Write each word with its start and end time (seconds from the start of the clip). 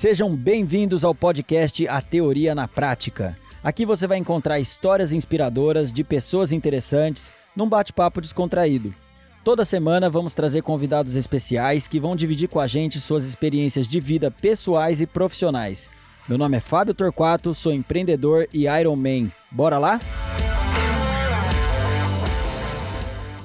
Sejam 0.00 0.34
bem-vindos 0.34 1.04
ao 1.04 1.14
podcast 1.14 1.86
A 1.86 2.00
Teoria 2.00 2.54
na 2.54 2.66
Prática. 2.66 3.36
Aqui 3.62 3.84
você 3.84 4.06
vai 4.06 4.16
encontrar 4.16 4.58
histórias 4.58 5.12
inspiradoras 5.12 5.92
de 5.92 6.02
pessoas 6.02 6.52
interessantes 6.52 7.30
num 7.54 7.68
bate-papo 7.68 8.18
descontraído. 8.18 8.94
Toda 9.44 9.62
semana 9.62 10.08
vamos 10.08 10.32
trazer 10.32 10.62
convidados 10.62 11.16
especiais 11.16 11.86
que 11.86 12.00
vão 12.00 12.16
dividir 12.16 12.48
com 12.48 12.58
a 12.58 12.66
gente 12.66 12.98
suas 12.98 13.26
experiências 13.26 13.86
de 13.86 14.00
vida 14.00 14.30
pessoais 14.30 15.02
e 15.02 15.06
profissionais. 15.06 15.90
Meu 16.26 16.38
nome 16.38 16.56
é 16.56 16.60
Fábio 16.60 16.94
Torquato, 16.94 17.52
sou 17.52 17.70
empreendedor 17.70 18.48
e 18.54 18.64
Iron 18.80 18.96
Man. 18.96 19.30
Bora 19.50 19.76
lá? 19.76 20.00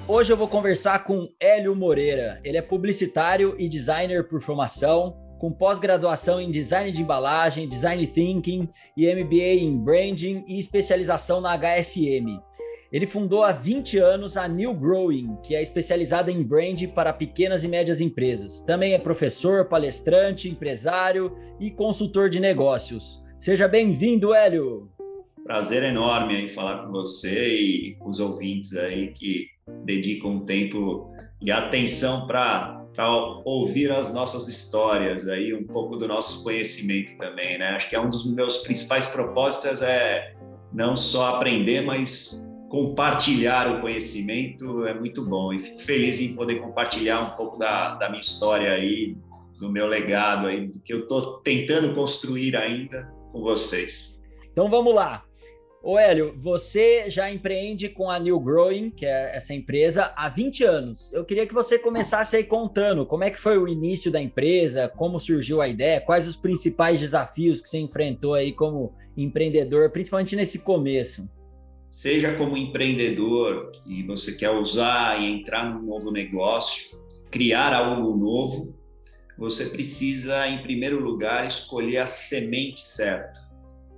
Hoje 0.07 0.31
eu 0.31 0.37
vou 0.37 0.47
conversar 0.47 1.03
com 1.03 1.27
Hélio 1.37 1.75
Moreira. 1.75 2.39
Ele 2.45 2.57
é 2.57 2.61
publicitário 2.61 3.57
e 3.59 3.67
designer 3.67 4.29
por 4.29 4.41
formação, 4.41 5.24
com 5.37 5.51
pós-graduação 5.51 6.39
em 6.39 6.51
design 6.51 6.91
de 6.91 7.01
embalagem, 7.01 7.67
design 7.67 8.05
thinking 8.07 8.69
e 8.95 9.13
MBA 9.13 9.61
em 9.61 9.77
branding 9.77 10.43
e 10.47 10.59
especialização 10.59 11.41
na 11.41 11.57
HSM. 11.57 12.39
Ele 12.91 13.05
fundou 13.05 13.43
há 13.43 13.51
20 13.51 13.97
anos 13.97 14.37
a 14.37 14.47
New 14.47 14.73
Growing, 14.73 15.37
que 15.43 15.55
é 15.55 15.61
especializada 15.61 16.31
em 16.31 16.41
brand 16.41 16.81
para 16.93 17.11
pequenas 17.11 17.63
e 17.63 17.67
médias 17.67 17.99
empresas. 17.99 18.61
Também 18.61 18.93
é 18.93 18.97
professor, 18.97 19.65
palestrante, 19.65 20.47
empresário 20.47 21.35
e 21.59 21.69
consultor 21.71 22.29
de 22.29 22.39
negócios. 22.39 23.21
Seja 23.37 23.67
bem-vindo, 23.67 24.33
Hélio! 24.33 24.89
Prazer 25.43 25.83
enorme 25.83 26.45
em 26.45 26.49
falar 26.49 26.85
com 26.85 26.91
você 26.91 27.55
e 27.55 27.97
os 28.03 28.19
ouvintes 28.19 28.75
aí 28.75 29.11
que 29.11 29.47
dedicam 29.83 30.39
tempo 30.45 31.11
e 31.41 31.51
atenção 31.51 32.25
para 32.25 32.84
ouvir 33.43 33.91
as 33.91 34.13
nossas 34.13 34.47
histórias 34.47 35.27
aí, 35.27 35.53
um 35.53 35.65
pouco 35.65 35.97
do 35.97 36.07
nosso 36.07 36.43
conhecimento 36.43 37.17
também, 37.17 37.57
né? 37.57 37.69
Acho 37.69 37.89
que 37.89 37.95
é 37.95 37.99
um 37.99 38.09
dos 38.09 38.25
meus 38.31 38.57
principais 38.57 39.05
propósitos 39.05 39.81
é 39.81 40.33
não 40.71 40.95
só 40.95 41.35
aprender, 41.35 41.81
mas 41.81 42.45
compartilhar 42.69 43.77
o 43.77 43.81
conhecimento 43.81 44.85
é 44.85 44.93
muito 44.93 45.23
bom 45.25 45.53
e 45.53 45.59
fico 45.59 45.79
feliz 45.79 46.19
em 46.19 46.35
poder 46.35 46.55
compartilhar 46.55 47.21
um 47.21 47.35
pouco 47.37 47.57
da, 47.57 47.95
da 47.95 48.09
minha 48.09 48.21
história 48.21 48.71
aí, 48.71 49.15
do 49.59 49.69
meu 49.69 49.87
legado 49.87 50.47
aí, 50.47 50.67
do 50.67 50.81
que 50.81 50.93
eu 50.93 51.01
estou 51.01 51.39
tentando 51.39 51.93
construir 51.93 52.55
ainda 52.55 53.03
com 53.31 53.41
vocês. 53.41 54.21
Então 54.51 54.67
vamos 54.67 54.93
lá. 54.93 55.23
Ô 55.87 55.99
Hélio, 55.99 56.33
você 56.35 57.11
já 57.11 57.29
empreende 57.29 57.89
com 57.89 58.09
a 58.09 58.17
New 58.17 58.39
Growing, 58.39 58.89
que 58.89 59.05
é 59.05 59.37
essa 59.37 59.53
empresa, 59.53 60.11
há 60.15 60.27
20 60.27 60.63
anos. 60.63 61.13
Eu 61.13 61.23
queria 61.23 61.45
que 61.45 61.53
você 61.53 61.77
começasse 61.77 62.35
aí 62.35 62.43
contando 62.43 63.05
como 63.05 63.23
é 63.23 63.29
que 63.29 63.39
foi 63.39 63.55
o 63.55 63.67
início 63.67 64.11
da 64.11 64.19
empresa, 64.19 64.89
como 64.89 65.19
surgiu 65.19 65.61
a 65.61 65.67
ideia, 65.67 66.01
quais 66.01 66.27
os 66.27 66.35
principais 66.35 66.99
desafios 66.99 67.61
que 67.61 67.69
você 67.69 67.77
enfrentou 67.77 68.33
aí 68.33 68.51
como 68.51 68.95
empreendedor, 69.15 69.91
principalmente 69.91 70.35
nesse 70.35 70.57
começo 70.57 71.29
seja 71.87 72.35
como 72.35 72.57
empreendedor 72.57 73.71
que 73.71 74.03
você 74.03 74.33
quer 74.33 74.49
usar 74.49 75.21
e 75.21 75.31
entrar 75.31 75.73
num 75.73 75.85
novo 75.85 76.11
negócio, 76.11 76.99
criar 77.31 77.73
algo 77.73 78.17
novo, 78.17 78.75
você 79.37 79.65
precisa, 79.67 80.45
em 80.45 80.61
primeiro 80.61 80.99
lugar, 80.99 81.47
escolher 81.47 81.99
a 81.99 82.07
semente 82.07 82.81
certa. 82.81 83.44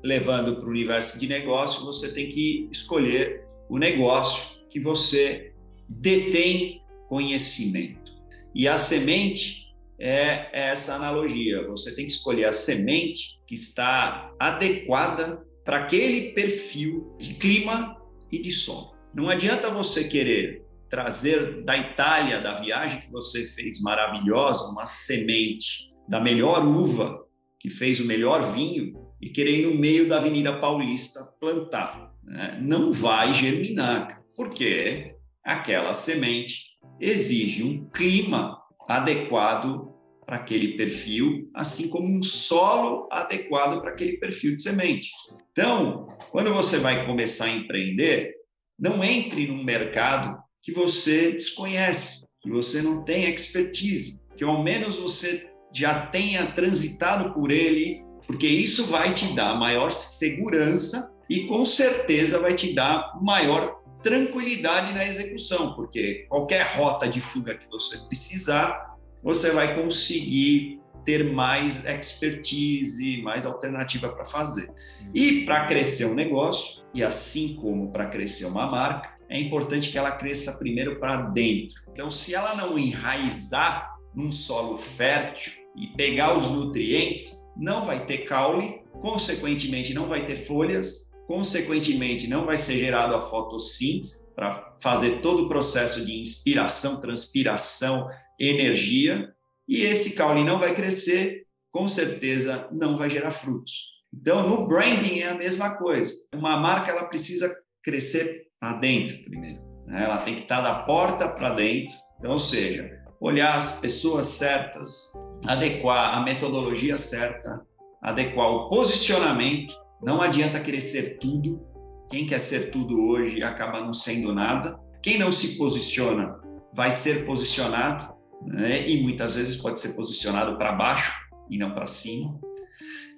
Levando 0.08 0.56
para 0.56 0.66
o 0.66 0.70
universo 0.70 1.20
de 1.20 1.28
negócio, 1.28 1.84
você 1.84 2.14
tem 2.14 2.30
que 2.30 2.70
escolher 2.72 3.46
o 3.70 3.78
negócio 3.78 4.42
que 4.70 4.80
você 4.80 5.52
detém 5.90 6.82
conhecimento. 7.10 8.14
E 8.56 8.70
a 8.70 8.78
semente 8.78 9.66
é 10.00 10.48
essa 10.54 10.96
analogia. 10.96 11.68
Você 11.68 11.94
tem 11.94 12.06
que 12.06 12.14
escolher 12.14 12.46
a 12.46 12.54
semente 12.54 13.38
que 13.46 13.54
está 13.54 14.34
adequada 14.40 15.46
para 15.66 15.80
aquele 15.80 16.32
perfil 16.32 17.14
de 17.20 17.34
clima 17.34 18.02
e 18.32 18.42
de 18.42 18.54
solo. 18.54 18.96
Não 19.14 19.30
adianta 19.30 19.70
você 19.70 20.06
querer 20.06 20.64
trazer 20.90 21.66
da 21.66 21.78
Itália, 21.78 22.40
da 22.40 22.62
viagem 22.62 23.02
que 23.02 23.12
você 23.12 23.46
fez 23.48 23.82
maravilhosa, 23.82 24.70
uma 24.70 24.86
semente 24.86 25.92
da 26.08 26.22
melhor 26.22 26.66
uva 26.66 27.28
que 27.60 27.70
fez 27.70 28.00
o 28.00 28.06
melhor 28.06 28.54
vinho 28.54 29.07
e 29.22 29.30
querer 29.30 29.60
ir 29.60 29.66
no 29.66 29.76
meio 29.76 30.08
da 30.08 30.18
Avenida 30.18 30.60
Paulista 30.60 31.24
plantar. 31.40 32.14
Né? 32.24 32.60
Não 32.62 32.92
vai 32.92 33.34
germinar, 33.34 34.22
porque 34.36 35.16
aquela 35.44 35.94
semente 35.94 36.62
exige 37.00 37.64
um 37.64 37.90
clima 37.90 38.58
adequado 38.88 39.94
para 40.26 40.36
aquele 40.36 40.76
perfil, 40.76 41.50
assim 41.54 41.90
como 41.90 42.08
um 42.08 42.22
solo 42.22 43.08
adequado 43.12 43.80
para 43.80 43.92
aquele 43.92 44.18
perfil 44.18 44.56
de 44.56 44.62
semente. 44.62 45.10
Então, 45.52 46.08
quando 46.32 46.54
você 46.54 46.80
vai 46.80 47.06
começar 47.06 47.46
a 47.46 47.56
empreender, 47.56 48.36
não 48.78 49.04
entre 49.04 49.48
num 49.48 49.64
mercado 49.64 50.38
que 50.62 50.74
você 50.74 51.32
desconhece, 51.32 52.28
que 52.42 52.50
você 52.50 52.82
não 52.82 53.04
tem 53.06 53.24
expertise, 53.24 54.22
que 54.36 54.44
ao 54.44 54.62
menos 54.62 54.98
você 54.98 55.50
já 55.74 56.08
tenha 56.08 56.52
transitado 56.52 57.34
por 57.34 57.52
ele, 57.52 58.02
porque 58.28 58.46
isso 58.46 58.88
vai 58.88 59.14
te 59.14 59.34
dar 59.34 59.56
maior 59.56 59.92
segurança 59.92 61.12
e 61.30 61.48
com 61.48 61.66
certeza 61.66 62.40
vai 62.40 62.54
te 62.54 62.74
dar 62.74 63.18
maior 63.22 63.82
tranquilidade 64.04 64.94
na 64.94 65.06
execução, 65.06 65.74
porque 65.74 66.26
qualquer 66.30 66.64
rota 66.76 67.08
de 67.08 67.20
fuga 67.20 67.56
que 67.56 67.68
você 67.68 67.98
precisar, 68.08 68.96
você 69.24 69.50
vai 69.52 69.82
conseguir 69.82 70.80
ter 71.04 71.24
mais 71.24 71.86
expertise, 71.86 73.22
mais 73.22 73.46
alternativa 73.46 74.10
para 74.10 74.26
fazer. 74.26 74.70
E 75.14 75.46
para 75.46 75.66
crescer 75.66 76.06
um 76.06 76.14
negócio, 76.14 76.84
e 76.94 77.02
assim 77.02 77.56
como 77.56 77.92
para 77.92 78.08
crescer 78.08 78.46
uma 78.46 78.68
marca, 78.68 79.18
é 79.30 79.40
importante 79.40 79.90
que 79.90 79.98
ela 79.98 80.12
cresça 80.12 80.58
primeiro 80.58 81.00
para 81.00 81.22
dentro. 81.22 81.82
Então, 81.92 82.12
se 82.12 82.36
ela 82.36 82.56
não 82.56 82.78
enraizar 82.78 83.96
num 84.14 84.32
solo 84.32 84.78
fértil 84.78 85.54
e 85.76 85.88
pegar 85.88 86.38
os 86.38 86.50
nutrientes, 86.50 87.47
não 87.60 87.86
vai 87.86 88.06
ter 88.06 88.20
caule, 88.20 88.82
consequentemente 89.02 89.94
não 89.94 90.08
vai 90.08 90.26
ter 90.26 90.36
folhas, 90.36 91.10
consequentemente 91.28 92.28
não 92.28 92.46
vai 92.46 92.58
ser 92.58 92.80
gerado 92.80 93.16
a 93.16 93.22
fotossíntese 93.22 94.28
para 94.34 94.76
fazer 94.80 95.22
todo 95.22 95.46
o 95.46 95.50
processo 95.50 96.06
de 96.06 96.22
inspiração, 96.22 97.02
transpiração, 97.02 98.08
energia, 98.40 99.34
e 99.68 99.82
esse 99.82 100.16
caule 100.16 100.44
não 100.44 100.60
vai 100.60 100.74
crescer, 100.74 101.46
com 101.72 101.88
certeza 101.88 102.68
não 102.72 102.96
vai 102.96 103.10
gerar 103.10 103.32
frutos. 103.32 103.98
Então, 104.14 104.48
no 104.48 104.66
branding 104.66 105.20
é 105.20 105.30
a 105.30 105.36
mesma 105.36 105.76
coisa. 105.78 106.14
Uma 106.34 106.56
marca 106.58 106.92
ela 106.92 107.06
precisa 107.06 107.54
crescer 107.84 108.48
para 108.60 108.74
dentro 108.78 109.22
primeiro. 109.24 109.62
Né? 109.86 110.04
Ela 110.04 110.20
tem 110.20 110.36
que 110.36 110.44
estar 110.44 110.62
da 110.62 110.84
porta 110.84 111.28
para 111.28 111.52
dentro. 111.52 111.96
Então, 112.18 112.32
ou 112.32 112.40
seja, 112.40 112.90
olhar 113.20 113.56
as 113.56 113.80
pessoas 113.80 114.28
certas, 114.28 115.12
adequar 115.46 116.18
a 116.18 116.22
metodologia 116.22 116.98
certa, 116.98 117.66
adequar 118.02 118.48
o 118.50 118.70
posicionamento. 118.70 119.76
Não 120.02 120.22
adianta 120.22 120.60
querer 120.60 120.82
ser 120.82 121.18
tudo. 121.20 121.62
Quem 122.10 122.26
quer 122.26 122.40
ser 122.40 122.72
tudo 122.72 123.00
hoje 123.08 123.44
acaba 123.44 123.82
não 123.82 123.94
sendo 123.94 124.34
nada. 124.34 124.80
Quem 125.02 125.18
não 125.18 125.32
se 125.32 125.58
posiciona 125.58 126.40
vai 126.74 126.92
ser 126.92 127.26
posicionado 127.26 128.14
né? 128.46 128.88
e 128.88 129.02
muitas 129.02 129.36
vezes 129.36 129.56
pode 129.56 129.80
ser 129.80 129.94
posicionado 129.94 130.58
para 130.58 130.72
baixo 130.72 131.14
e 131.50 131.58
não 131.58 131.74
para 131.74 131.88
cima. 131.88 132.40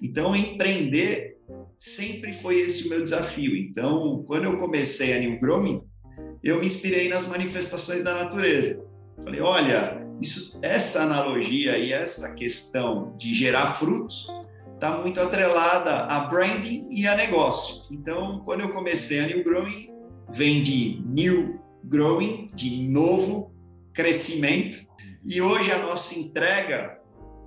Então, 0.02 0.36
empreender 0.36 1.38
sempre 1.78 2.34
foi 2.34 2.60
esse 2.60 2.86
o 2.86 2.90
meu 2.90 3.04
desafio. 3.04 3.56
Então, 3.58 4.24
quando 4.26 4.46
eu 4.46 4.58
comecei 4.58 5.16
a 5.16 5.20
New 5.20 5.40
Growing, 5.40 5.82
eu 6.44 6.60
me 6.60 6.68
inspirei 6.68 7.10
nas 7.10 7.28
manifestações 7.28 8.04
da 8.04 8.14
natureza. 8.14 8.82
Falei, 9.24 9.42
olha, 9.42 9.99
isso, 10.22 10.60
essa 10.62 11.04
analogia 11.04 11.78
e 11.78 11.94
essa 11.94 12.34
questão 12.36 13.16
de 13.18 13.34
gerar 13.34 13.74
frutos 13.74 14.28
está 14.74 14.98
muito 14.98 15.20
atrelada 15.20 16.06
a 16.06 16.22
branding 16.22 16.88
e 16.90 17.08
a 17.08 17.16
negócio. 17.16 17.84
Então, 17.92 18.42
quando 18.46 18.62
eu 18.62 18.74
comecei 18.74 19.20
a 19.20 19.28
New 19.28 19.44
Growing, 19.44 19.94
vem 20.30 20.64
de 20.64 21.02
New 21.06 21.60
Growing, 21.84 22.48
de 22.54 22.88
novo 22.88 23.54
crescimento, 23.94 24.80
e 25.26 25.42
hoje 25.42 25.72
a 25.72 25.86
nossa 25.86 26.18
entrega, 26.18 27.00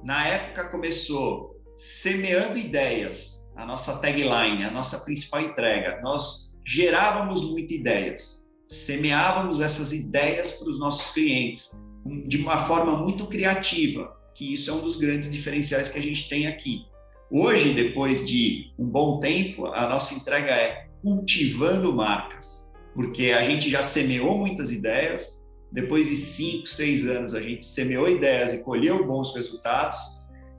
na 0.02 0.26
época 0.26 0.68
começou 0.68 1.56
semeando 1.78 2.58
ideias, 2.58 3.48
a 3.56 3.64
nossa 3.64 3.98
tagline, 3.98 4.64
a 4.64 4.70
nossa 4.70 5.00
principal 5.00 5.40
entrega. 5.40 6.00
Nós 6.02 6.60
gerávamos 6.66 7.42
muitas 7.50 7.76
ideias, 7.76 8.46
semeávamos 8.66 9.60
essas 9.60 9.92
ideias 9.92 10.52
para 10.52 10.68
os 10.68 10.78
nossos 10.78 11.12
clientes 11.12 11.82
de 12.04 12.36
uma 12.38 12.58
forma 12.58 12.96
muito 12.96 13.26
criativa, 13.26 14.16
que 14.34 14.52
isso 14.52 14.70
é 14.70 14.74
um 14.74 14.80
dos 14.80 14.96
grandes 14.96 15.30
diferenciais 15.30 15.88
que 15.88 15.98
a 15.98 16.02
gente 16.02 16.28
tem 16.28 16.46
aqui. 16.46 16.86
Hoje, 17.30 17.72
depois 17.72 18.26
de 18.26 18.72
um 18.78 18.86
bom 18.86 19.18
tempo, 19.18 19.66
a 19.66 19.88
nossa 19.88 20.14
entrega 20.14 20.50
é 20.50 20.88
cultivando 21.02 21.94
marcas, 21.94 22.70
porque 22.94 23.30
a 23.30 23.42
gente 23.42 23.70
já 23.70 23.82
semeou 23.82 24.36
muitas 24.36 24.70
ideias, 24.70 25.40
depois 25.72 26.08
de 26.08 26.16
cinco, 26.16 26.66
seis 26.66 27.06
anos, 27.06 27.34
a 27.34 27.40
gente 27.40 27.64
semeou 27.64 28.08
ideias 28.08 28.52
e 28.52 28.62
colheu 28.62 29.06
bons 29.06 29.34
resultados. 29.34 29.98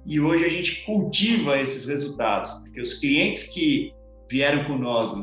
e 0.05 0.19
hoje 0.19 0.43
a 0.43 0.49
gente 0.49 0.83
cultiva 0.85 1.57
esses 1.57 1.85
resultados, 1.85 2.51
porque 2.51 2.81
os 2.81 2.95
clientes 2.95 3.45
que 3.53 3.93
vieram 4.29 4.65
com 4.65 4.77
nós 4.77 5.13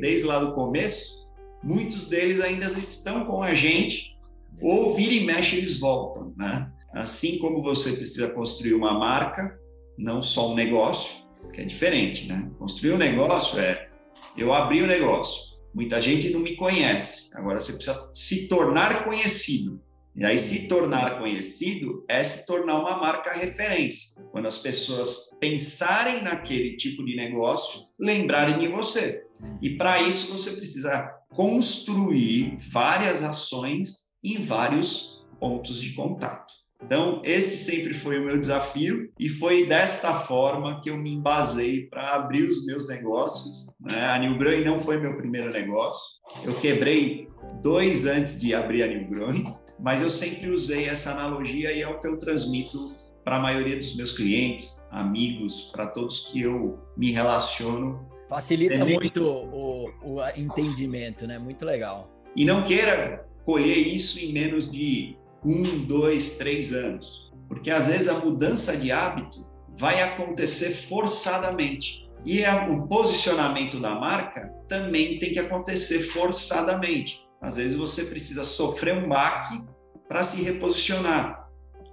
desde 0.00 0.26
lá 0.26 0.40
do 0.40 0.54
começo, 0.54 1.22
muitos 1.62 2.06
deles 2.06 2.40
ainda 2.40 2.66
estão 2.66 3.26
com 3.26 3.42
a 3.42 3.54
gente, 3.54 4.13
ou 4.60 4.94
vira 4.94 5.12
e 5.12 5.24
mexe 5.24 5.56
eles 5.56 5.78
voltam, 5.78 6.34
né? 6.36 6.70
Assim 6.92 7.38
como 7.38 7.62
você 7.62 7.92
precisa 7.92 8.30
construir 8.30 8.74
uma 8.74 8.98
marca, 8.98 9.58
não 9.98 10.22
só 10.22 10.52
um 10.52 10.54
negócio, 10.54 11.12
que 11.52 11.60
é 11.60 11.64
diferente, 11.64 12.26
né? 12.26 12.50
Construir 12.58 12.92
um 12.92 12.98
negócio 12.98 13.58
é 13.58 13.88
eu 14.36 14.52
abri 14.52 14.80
o 14.80 14.84
um 14.84 14.88
negócio, 14.88 15.40
muita 15.72 16.00
gente 16.00 16.30
não 16.30 16.40
me 16.40 16.56
conhece, 16.56 17.30
agora 17.34 17.60
você 17.60 17.72
precisa 17.72 18.10
se 18.12 18.48
tornar 18.48 19.04
conhecido. 19.04 19.80
E 20.16 20.24
aí, 20.24 20.38
se 20.38 20.68
tornar 20.68 21.18
conhecido 21.18 22.04
é 22.08 22.22
se 22.22 22.46
tornar 22.46 22.78
uma 22.78 22.96
marca 22.98 23.32
referência. 23.32 24.22
Quando 24.30 24.46
as 24.46 24.58
pessoas 24.58 25.30
pensarem 25.40 26.22
naquele 26.22 26.76
tipo 26.76 27.04
de 27.04 27.16
negócio, 27.16 27.80
lembrarem 27.98 28.60
de 28.60 28.68
você. 28.68 29.24
E 29.60 29.70
para 29.70 30.02
isso, 30.02 30.30
você 30.30 30.52
precisa 30.52 31.10
construir 31.30 32.56
várias 32.70 33.24
ações 33.24 34.03
em 34.24 34.40
vários 34.42 35.22
pontos 35.38 35.80
de 35.80 35.92
contato. 35.92 36.54
Então, 36.82 37.22
esse 37.24 37.56
sempre 37.56 37.94
foi 37.94 38.18
o 38.18 38.24
meu 38.24 38.38
desafio 38.38 39.10
e 39.18 39.28
foi 39.28 39.66
desta 39.66 40.20
forma 40.20 40.80
que 40.82 40.90
eu 40.90 40.96
me 40.96 41.14
embasei 41.14 41.86
para 41.86 42.14
abrir 42.14 42.42
os 42.42 42.64
meus 42.66 42.86
negócios. 42.86 43.66
Né? 43.80 44.04
A 44.04 44.18
New 44.18 44.36
Growing 44.36 44.64
não 44.64 44.78
foi 44.78 44.98
meu 44.98 45.16
primeiro 45.16 45.50
negócio. 45.50 46.04
Eu 46.44 46.54
quebrei 46.60 47.28
dois 47.62 48.06
antes 48.06 48.38
de 48.38 48.54
abrir 48.54 48.82
a 48.82 48.86
New 48.86 49.08
Growing, 49.08 49.54
mas 49.80 50.02
eu 50.02 50.10
sempre 50.10 50.50
usei 50.50 50.86
essa 50.86 51.12
analogia 51.12 51.72
e 51.72 51.80
é 51.80 51.88
o 51.88 51.98
que 52.00 52.06
eu 52.06 52.18
transmito 52.18 52.78
para 53.24 53.36
a 53.36 53.40
maioria 53.40 53.76
dos 53.76 53.96
meus 53.96 54.12
clientes, 54.12 54.86
amigos, 54.90 55.70
para 55.72 55.86
todos 55.86 56.30
que 56.30 56.42
eu 56.42 56.78
me 56.96 57.10
relaciono. 57.12 58.06
Facilita 58.28 58.84
muito 58.84 59.24
o, 59.26 59.90
o 60.02 60.28
entendimento, 60.36 61.26
né? 61.26 61.38
Muito 61.38 61.64
legal. 61.64 62.10
E 62.36 62.44
não 62.44 62.62
queira 62.62 63.26
colher 63.44 63.78
isso 63.78 64.18
em 64.18 64.32
menos 64.32 64.70
de 64.70 65.16
um, 65.44 65.84
dois, 65.84 66.38
três 66.38 66.72
anos. 66.72 67.32
Porque 67.48 67.70
às 67.70 67.88
vezes 67.88 68.08
a 68.08 68.18
mudança 68.18 68.76
de 68.76 68.90
hábito 68.90 69.46
vai 69.78 70.02
acontecer 70.02 70.70
forçadamente. 70.70 72.04
E 72.24 72.42
o 72.44 72.86
posicionamento 72.86 73.78
da 73.78 73.94
marca 73.94 74.48
também 74.66 75.18
tem 75.18 75.32
que 75.32 75.38
acontecer 75.38 76.00
forçadamente. 76.00 77.22
Às 77.40 77.56
vezes 77.56 77.76
você 77.76 78.04
precisa 78.06 78.44
sofrer 78.44 78.96
um 78.96 79.08
baque 79.08 79.62
para 80.08 80.22
se 80.22 80.42
reposicionar, 80.42 81.46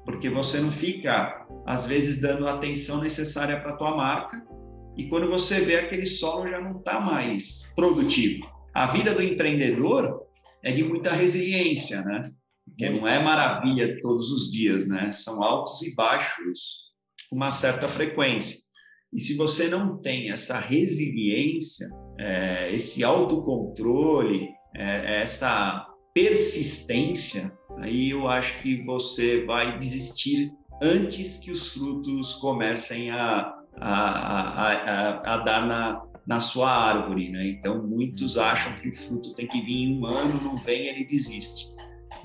porque 0.06 0.30
você 0.30 0.60
não 0.60 0.72
fica, 0.72 1.46
às 1.66 1.86
vezes, 1.86 2.22
dando 2.22 2.48
a 2.48 2.52
atenção 2.52 3.02
necessária 3.02 3.60
para 3.60 3.74
a 3.74 3.76
tua 3.76 3.96
marca, 3.96 4.46
e 4.98 5.08
quando 5.08 5.30
você 5.30 5.60
vê 5.60 5.78
aquele 5.78 6.06
solo 6.06 6.50
já 6.50 6.60
não 6.62 6.78
está 6.78 7.00
mais 7.00 7.72
produtivo. 7.76 8.50
A 8.74 8.86
vida 8.86 9.14
do 9.14 9.22
empreendedor 9.22 10.22
é 10.64 10.72
de 10.72 10.84
muita 10.84 11.12
resiliência, 11.12 12.02
né? 12.02 12.32
Porque 12.66 12.90
não 12.90 13.08
é 13.08 13.22
maravilha 13.22 14.00
todos 14.02 14.32
os 14.32 14.52
dias, 14.52 14.88
né? 14.88 15.12
São 15.12 15.44
altos 15.44 15.82
e 15.82 15.96
baixos 15.96 16.92
com 17.30 17.36
uma 17.36 17.52
certa 17.52 17.88
frequência. 17.88 18.58
E 19.14 19.20
se 19.20 19.36
você 19.36 19.68
não 19.68 20.02
tem 20.02 20.32
essa 20.32 20.58
resiliência, 20.58 21.90
é, 22.18 22.74
esse 22.74 23.04
autocontrole, 23.04 24.50
é, 24.76 25.22
essa 25.22 25.86
persistência, 26.14 27.52
aí 27.78 28.12
eu 28.12 28.28
acho 28.28 28.62
que 28.62 28.84
você 28.86 29.46
vai 29.46 29.78
desistir 29.78 30.52
antes 30.82 31.38
que 31.38 31.52
os 31.52 31.70
frutos 31.70 32.34
comecem 32.34 33.12
a, 33.12 33.54
a, 33.78 34.64
a, 34.68 35.34
a, 35.34 35.38
dar 35.38 35.66
na, 35.66 36.04
na 36.26 36.40
sua 36.40 36.70
árvore, 36.70 37.30
né? 37.30 37.48
Então, 37.48 37.82
muitos 37.82 38.38
acham 38.38 38.74
que 38.76 38.90
o 38.90 38.96
fruto 38.96 39.34
tem 39.34 39.48
que 39.48 39.62
vir 39.62 39.84
em 39.84 40.00
um 40.00 40.06
ano, 40.06 40.42
não 40.42 40.58
vem, 40.58 40.88
ele 40.88 41.04
desiste. 41.04 41.72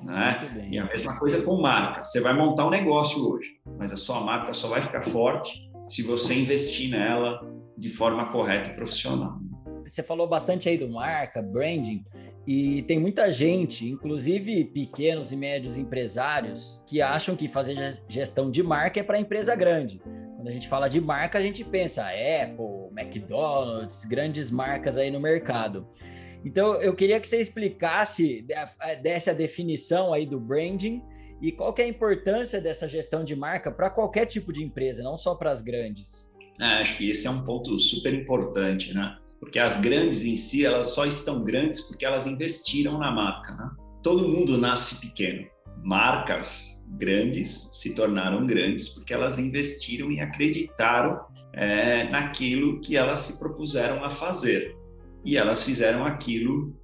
Né? 0.05 0.69
E 0.71 0.79
a 0.79 0.85
mesma 0.85 1.19
coisa 1.19 1.43
com 1.43 1.61
marca. 1.61 2.05
Você 2.05 2.21
vai 2.21 2.35
montar 2.35 2.67
um 2.67 2.71
negócio 2.71 3.27
hoje, 3.27 3.59
mas 3.79 3.93
a 3.93 3.97
sua 3.97 4.21
marca 4.21 4.53
só 4.53 4.69
vai 4.69 4.83
ficar 4.83 5.03
forte 5.03 5.71
se 5.89 6.03
você 6.03 6.35
investir 6.35 6.91
nela 6.91 7.41
de 7.77 7.89
forma 7.89 8.31
correta 8.31 8.71
e 8.71 8.75
profissional. 8.75 9.39
Você 9.85 10.03
falou 10.03 10.29
bastante 10.29 10.69
aí 10.69 10.77
do 10.77 10.89
marca, 10.89 11.41
branding, 11.41 12.05
e 12.47 12.83
tem 12.83 12.99
muita 12.99 13.33
gente, 13.33 13.89
inclusive 13.89 14.65
pequenos 14.67 15.33
e 15.33 15.37
médios 15.37 15.77
empresários, 15.77 16.83
que 16.87 17.03
acham 17.03 17.35
que 17.35 17.49
fazer 17.49 17.77
gestão 18.09 18.51
de 18.51 18.63
marca 18.63 19.01
é 19.01 19.03
para 19.03 19.19
empresa 19.19 19.55
grande. 19.57 20.01
Quando 20.37 20.49
a 20.49 20.53
gente 20.53 20.69
fala 20.69 20.89
de 20.89 21.01
marca, 21.01 21.39
a 21.39 21.41
gente 21.41 21.65
pensa 21.65 22.03
Apple, 22.05 22.76
McDonald's, 22.97 24.05
grandes 24.05 24.51
marcas 24.51 24.97
aí 24.97 25.11
no 25.11 25.21
mercado. 25.21 25.87
Então, 26.45 26.75
eu 26.77 26.95
queria 26.95 27.19
que 27.19 27.27
você 27.27 27.41
explicasse, 27.41 28.47
desse 29.03 29.29
a 29.29 29.35
definição 29.35 30.13
aí 30.13 30.25
do 30.25 30.39
branding 30.39 31.03
e 31.43 31.53
qual 31.53 31.73
que 31.73 31.83
é 31.83 31.85
a 31.85 31.89
importância 31.89 32.61
dessa 32.61 32.89
gestão 32.89 33.25
de 33.25 33.35
marca 33.35 33.71
para 33.71 33.91
qualquer 33.91 34.27
tipo 34.27 34.53
de 34.53 34.63
empresa, 34.63 35.03
não 35.03 35.19
só 35.19 35.35
para 35.35 35.51
as 35.51 35.61
grandes. 35.61 36.31
É, 36.61 36.65
acho 36.81 36.97
que 36.97 37.11
esse 37.11 37.27
é 37.27 37.31
um 37.31 37.43
ponto 37.45 37.79
super 37.79 38.15
importante, 38.15 38.95
né? 38.95 39.19
Porque 39.39 39.59
as 39.59 39.79
grandes 39.81 40.25
em 40.25 40.37
si, 40.37 40.65
elas 40.65 40.89
só 40.89 41.05
estão 41.05 41.45
grandes 41.45 41.83
porque 41.83 42.07
elas 42.07 42.27
investiram 42.27 42.99
na 42.99 43.11
marca, 43.11 43.53
né? 43.55 43.71
Todo 44.03 44.27
mundo 44.27 44.57
nasce 44.57 45.01
pequeno. 45.01 45.47
Marcas 45.83 46.83
grandes 46.97 47.69
se 47.73 47.95
tornaram 47.95 48.47
grandes 48.47 48.89
porque 48.89 49.13
elas 49.13 49.39
investiram 49.39 50.11
e 50.11 50.21
acreditaram 50.21 51.21
é, 51.57 52.05
naquilo 52.05 52.81
que 52.81 52.97
elas 52.97 53.21
se 53.21 53.39
propuseram 53.39 54.05
a 54.05 54.11
fazer 54.11 54.77
e 55.25 55.37
elas 55.37 55.63
fizeram 55.63 56.05
aquilo 56.05 56.79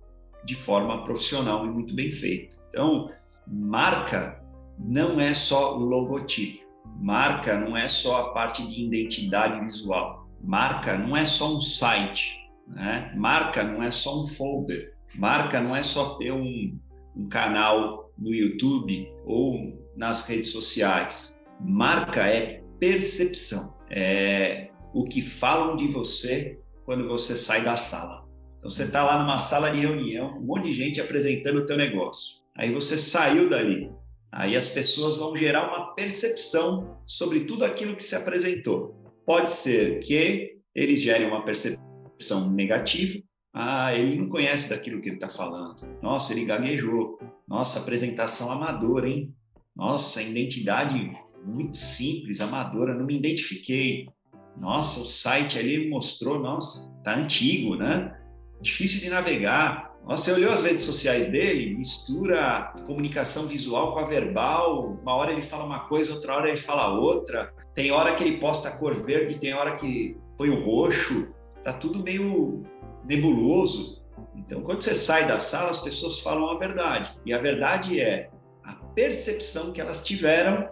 de 0.44 0.54
forma 0.54 1.04
profissional 1.04 1.64
e 1.66 1.69
muito 1.69 1.94
bem 1.94 2.10
feita. 2.10 2.56
Então, 2.70 3.10
marca 3.46 4.42
não 4.78 5.20
é 5.20 5.34
só 5.34 5.76
logotipo, 5.76 6.64
marca 6.98 7.56
não 7.58 7.76
é 7.76 7.86
só 7.86 8.16
a 8.16 8.32
parte 8.32 8.66
de 8.66 8.82
identidade 8.82 9.60
visual, 9.60 10.26
marca 10.42 10.96
não 10.96 11.14
é 11.14 11.26
só 11.26 11.54
um 11.54 11.60
site, 11.60 12.36
né? 12.66 13.12
marca 13.14 13.62
não 13.62 13.82
é 13.82 13.92
só 13.92 14.22
um 14.22 14.26
folder, 14.26 14.94
marca 15.14 15.60
não 15.60 15.76
é 15.76 15.82
só 15.82 16.16
ter 16.16 16.32
um, 16.32 16.78
um 17.14 17.28
canal 17.28 18.10
no 18.18 18.34
YouTube 18.34 19.06
ou 19.26 19.78
nas 19.97 20.26
redes 20.26 20.50
sociais. 20.50 21.37
Marca 21.61 22.26
é 22.26 22.62
percepção, 22.80 23.75
é 23.92 24.70
o 24.94 25.04
que 25.04 25.20
falam 25.20 25.76
de 25.76 25.87
você 25.88 26.58
quando 26.84 27.06
você 27.06 27.37
sai 27.37 27.62
da 27.62 27.76
sala. 27.76 28.26
Então 28.58 28.70
você 28.70 28.84
está 28.84 29.04
lá 29.04 29.18
numa 29.18 29.38
sala 29.38 29.70
de 29.70 29.80
reunião, 29.80 30.38
um 30.38 30.46
monte 30.46 30.68
de 30.68 30.72
gente 30.72 31.00
apresentando 31.00 31.58
o 31.58 31.66
teu 31.66 31.76
negócio. 31.76 32.37
Aí 32.56 32.72
você 32.72 32.96
saiu 32.96 33.50
dali. 33.50 33.90
Aí 34.30 34.56
as 34.56 34.68
pessoas 34.68 35.16
vão 35.16 35.37
gerar 35.37 35.68
uma 35.68 35.94
percepção 35.94 36.99
sobre 37.06 37.40
tudo 37.40 37.64
aquilo 37.64 37.96
que 37.96 38.04
se 38.04 38.14
apresentou. 38.14 38.96
Pode 39.26 39.50
ser 39.50 40.00
que 40.00 40.56
eles 40.75 41.02
gerem 41.02 41.28
uma 41.28 41.44
percepção 41.44 42.50
negativa. 42.50 43.22
Ah, 43.52 43.94
ele 43.94 44.16
não 44.16 44.28
conhece 44.28 44.70
daquilo 44.70 45.02
que 45.02 45.08
ele 45.08 45.16
está 45.16 45.28
falando. 45.28 45.76
Nossa, 46.00 46.32
ele 46.32 46.46
gaguejou. 46.46 47.18
Nossa, 47.46 47.80
apresentação 47.80 48.50
amadora, 48.50 49.08
hein? 49.08 49.34
Nossa, 49.76 50.22
identidade 50.22 51.12
muito 51.44 51.76
simples, 51.76 52.40
amadora, 52.40 52.94
não 52.94 53.06
me 53.06 53.16
identifiquei. 53.16 54.08
Nossa, 54.56 55.00
o 55.00 55.04
site 55.04 55.58
ali 55.58 55.88
mostrou, 55.88 56.38
nossa, 56.38 56.92
tá 57.02 57.16
antigo, 57.16 57.76
né? 57.76 58.16
difícil 58.62 59.00
de 59.00 59.11
navegar. 59.11 59.92
Você 60.06 60.32
olhou 60.32 60.52
as 60.52 60.62
redes 60.62 60.84
sociais 60.84 61.28
dele, 61.28 61.76
mistura 61.76 62.72
comunicação 62.87 63.46
visual 63.46 63.92
com 63.92 63.99
a 63.99 64.04
verbal. 64.04 64.99
Uma 65.02 65.14
hora 65.14 65.32
ele 65.32 65.42
fala 65.42 65.64
uma 65.64 65.80
coisa, 65.80 66.14
outra 66.14 66.34
hora 66.34 66.49
ele 66.49 66.56
fala 66.56 66.99
outra. 66.99 67.52
Tem 67.75 67.90
hora 67.90 68.14
que 68.14 68.25
ele 68.25 68.38
posta 68.38 68.68
a 68.68 68.76
cor 68.76 68.94
verde, 69.04 69.38
tem 69.38 69.52
hora 69.52 69.76
que 69.76 70.16
põe 70.38 70.49
o 70.49 70.62
roxo. 70.62 71.28
Tá 71.62 71.72
tudo 71.72 72.02
meio 72.02 72.62
nebuloso. 73.04 74.02
Então, 74.34 74.62
quando 74.62 74.82
você 74.82 74.94
sai 74.94 75.26
da 75.26 75.38
sala, 75.38 75.70
as 75.70 75.78
pessoas 75.78 76.18
falam 76.18 76.50
a 76.50 76.58
verdade. 76.58 77.12
E 77.25 77.32
a 77.32 77.38
verdade 77.38 78.00
é 78.00 78.30
a 78.64 78.75
percepção 78.75 79.72
que 79.72 79.80
elas 79.80 80.04
tiveram 80.04 80.68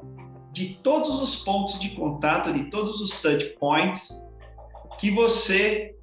de 0.52 0.78
todos 0.83 1.21
os 1.21 1.37
pontos 1.37 1.78
de 1.78 1.90
contato, 1.90 2.52
de 2.52 2.64
todos 2.71 3.00
os 3.00 3.21
touch 3.21 3.45
points 3.59 4.11
que 4.99 5.11
você 5.11 5.95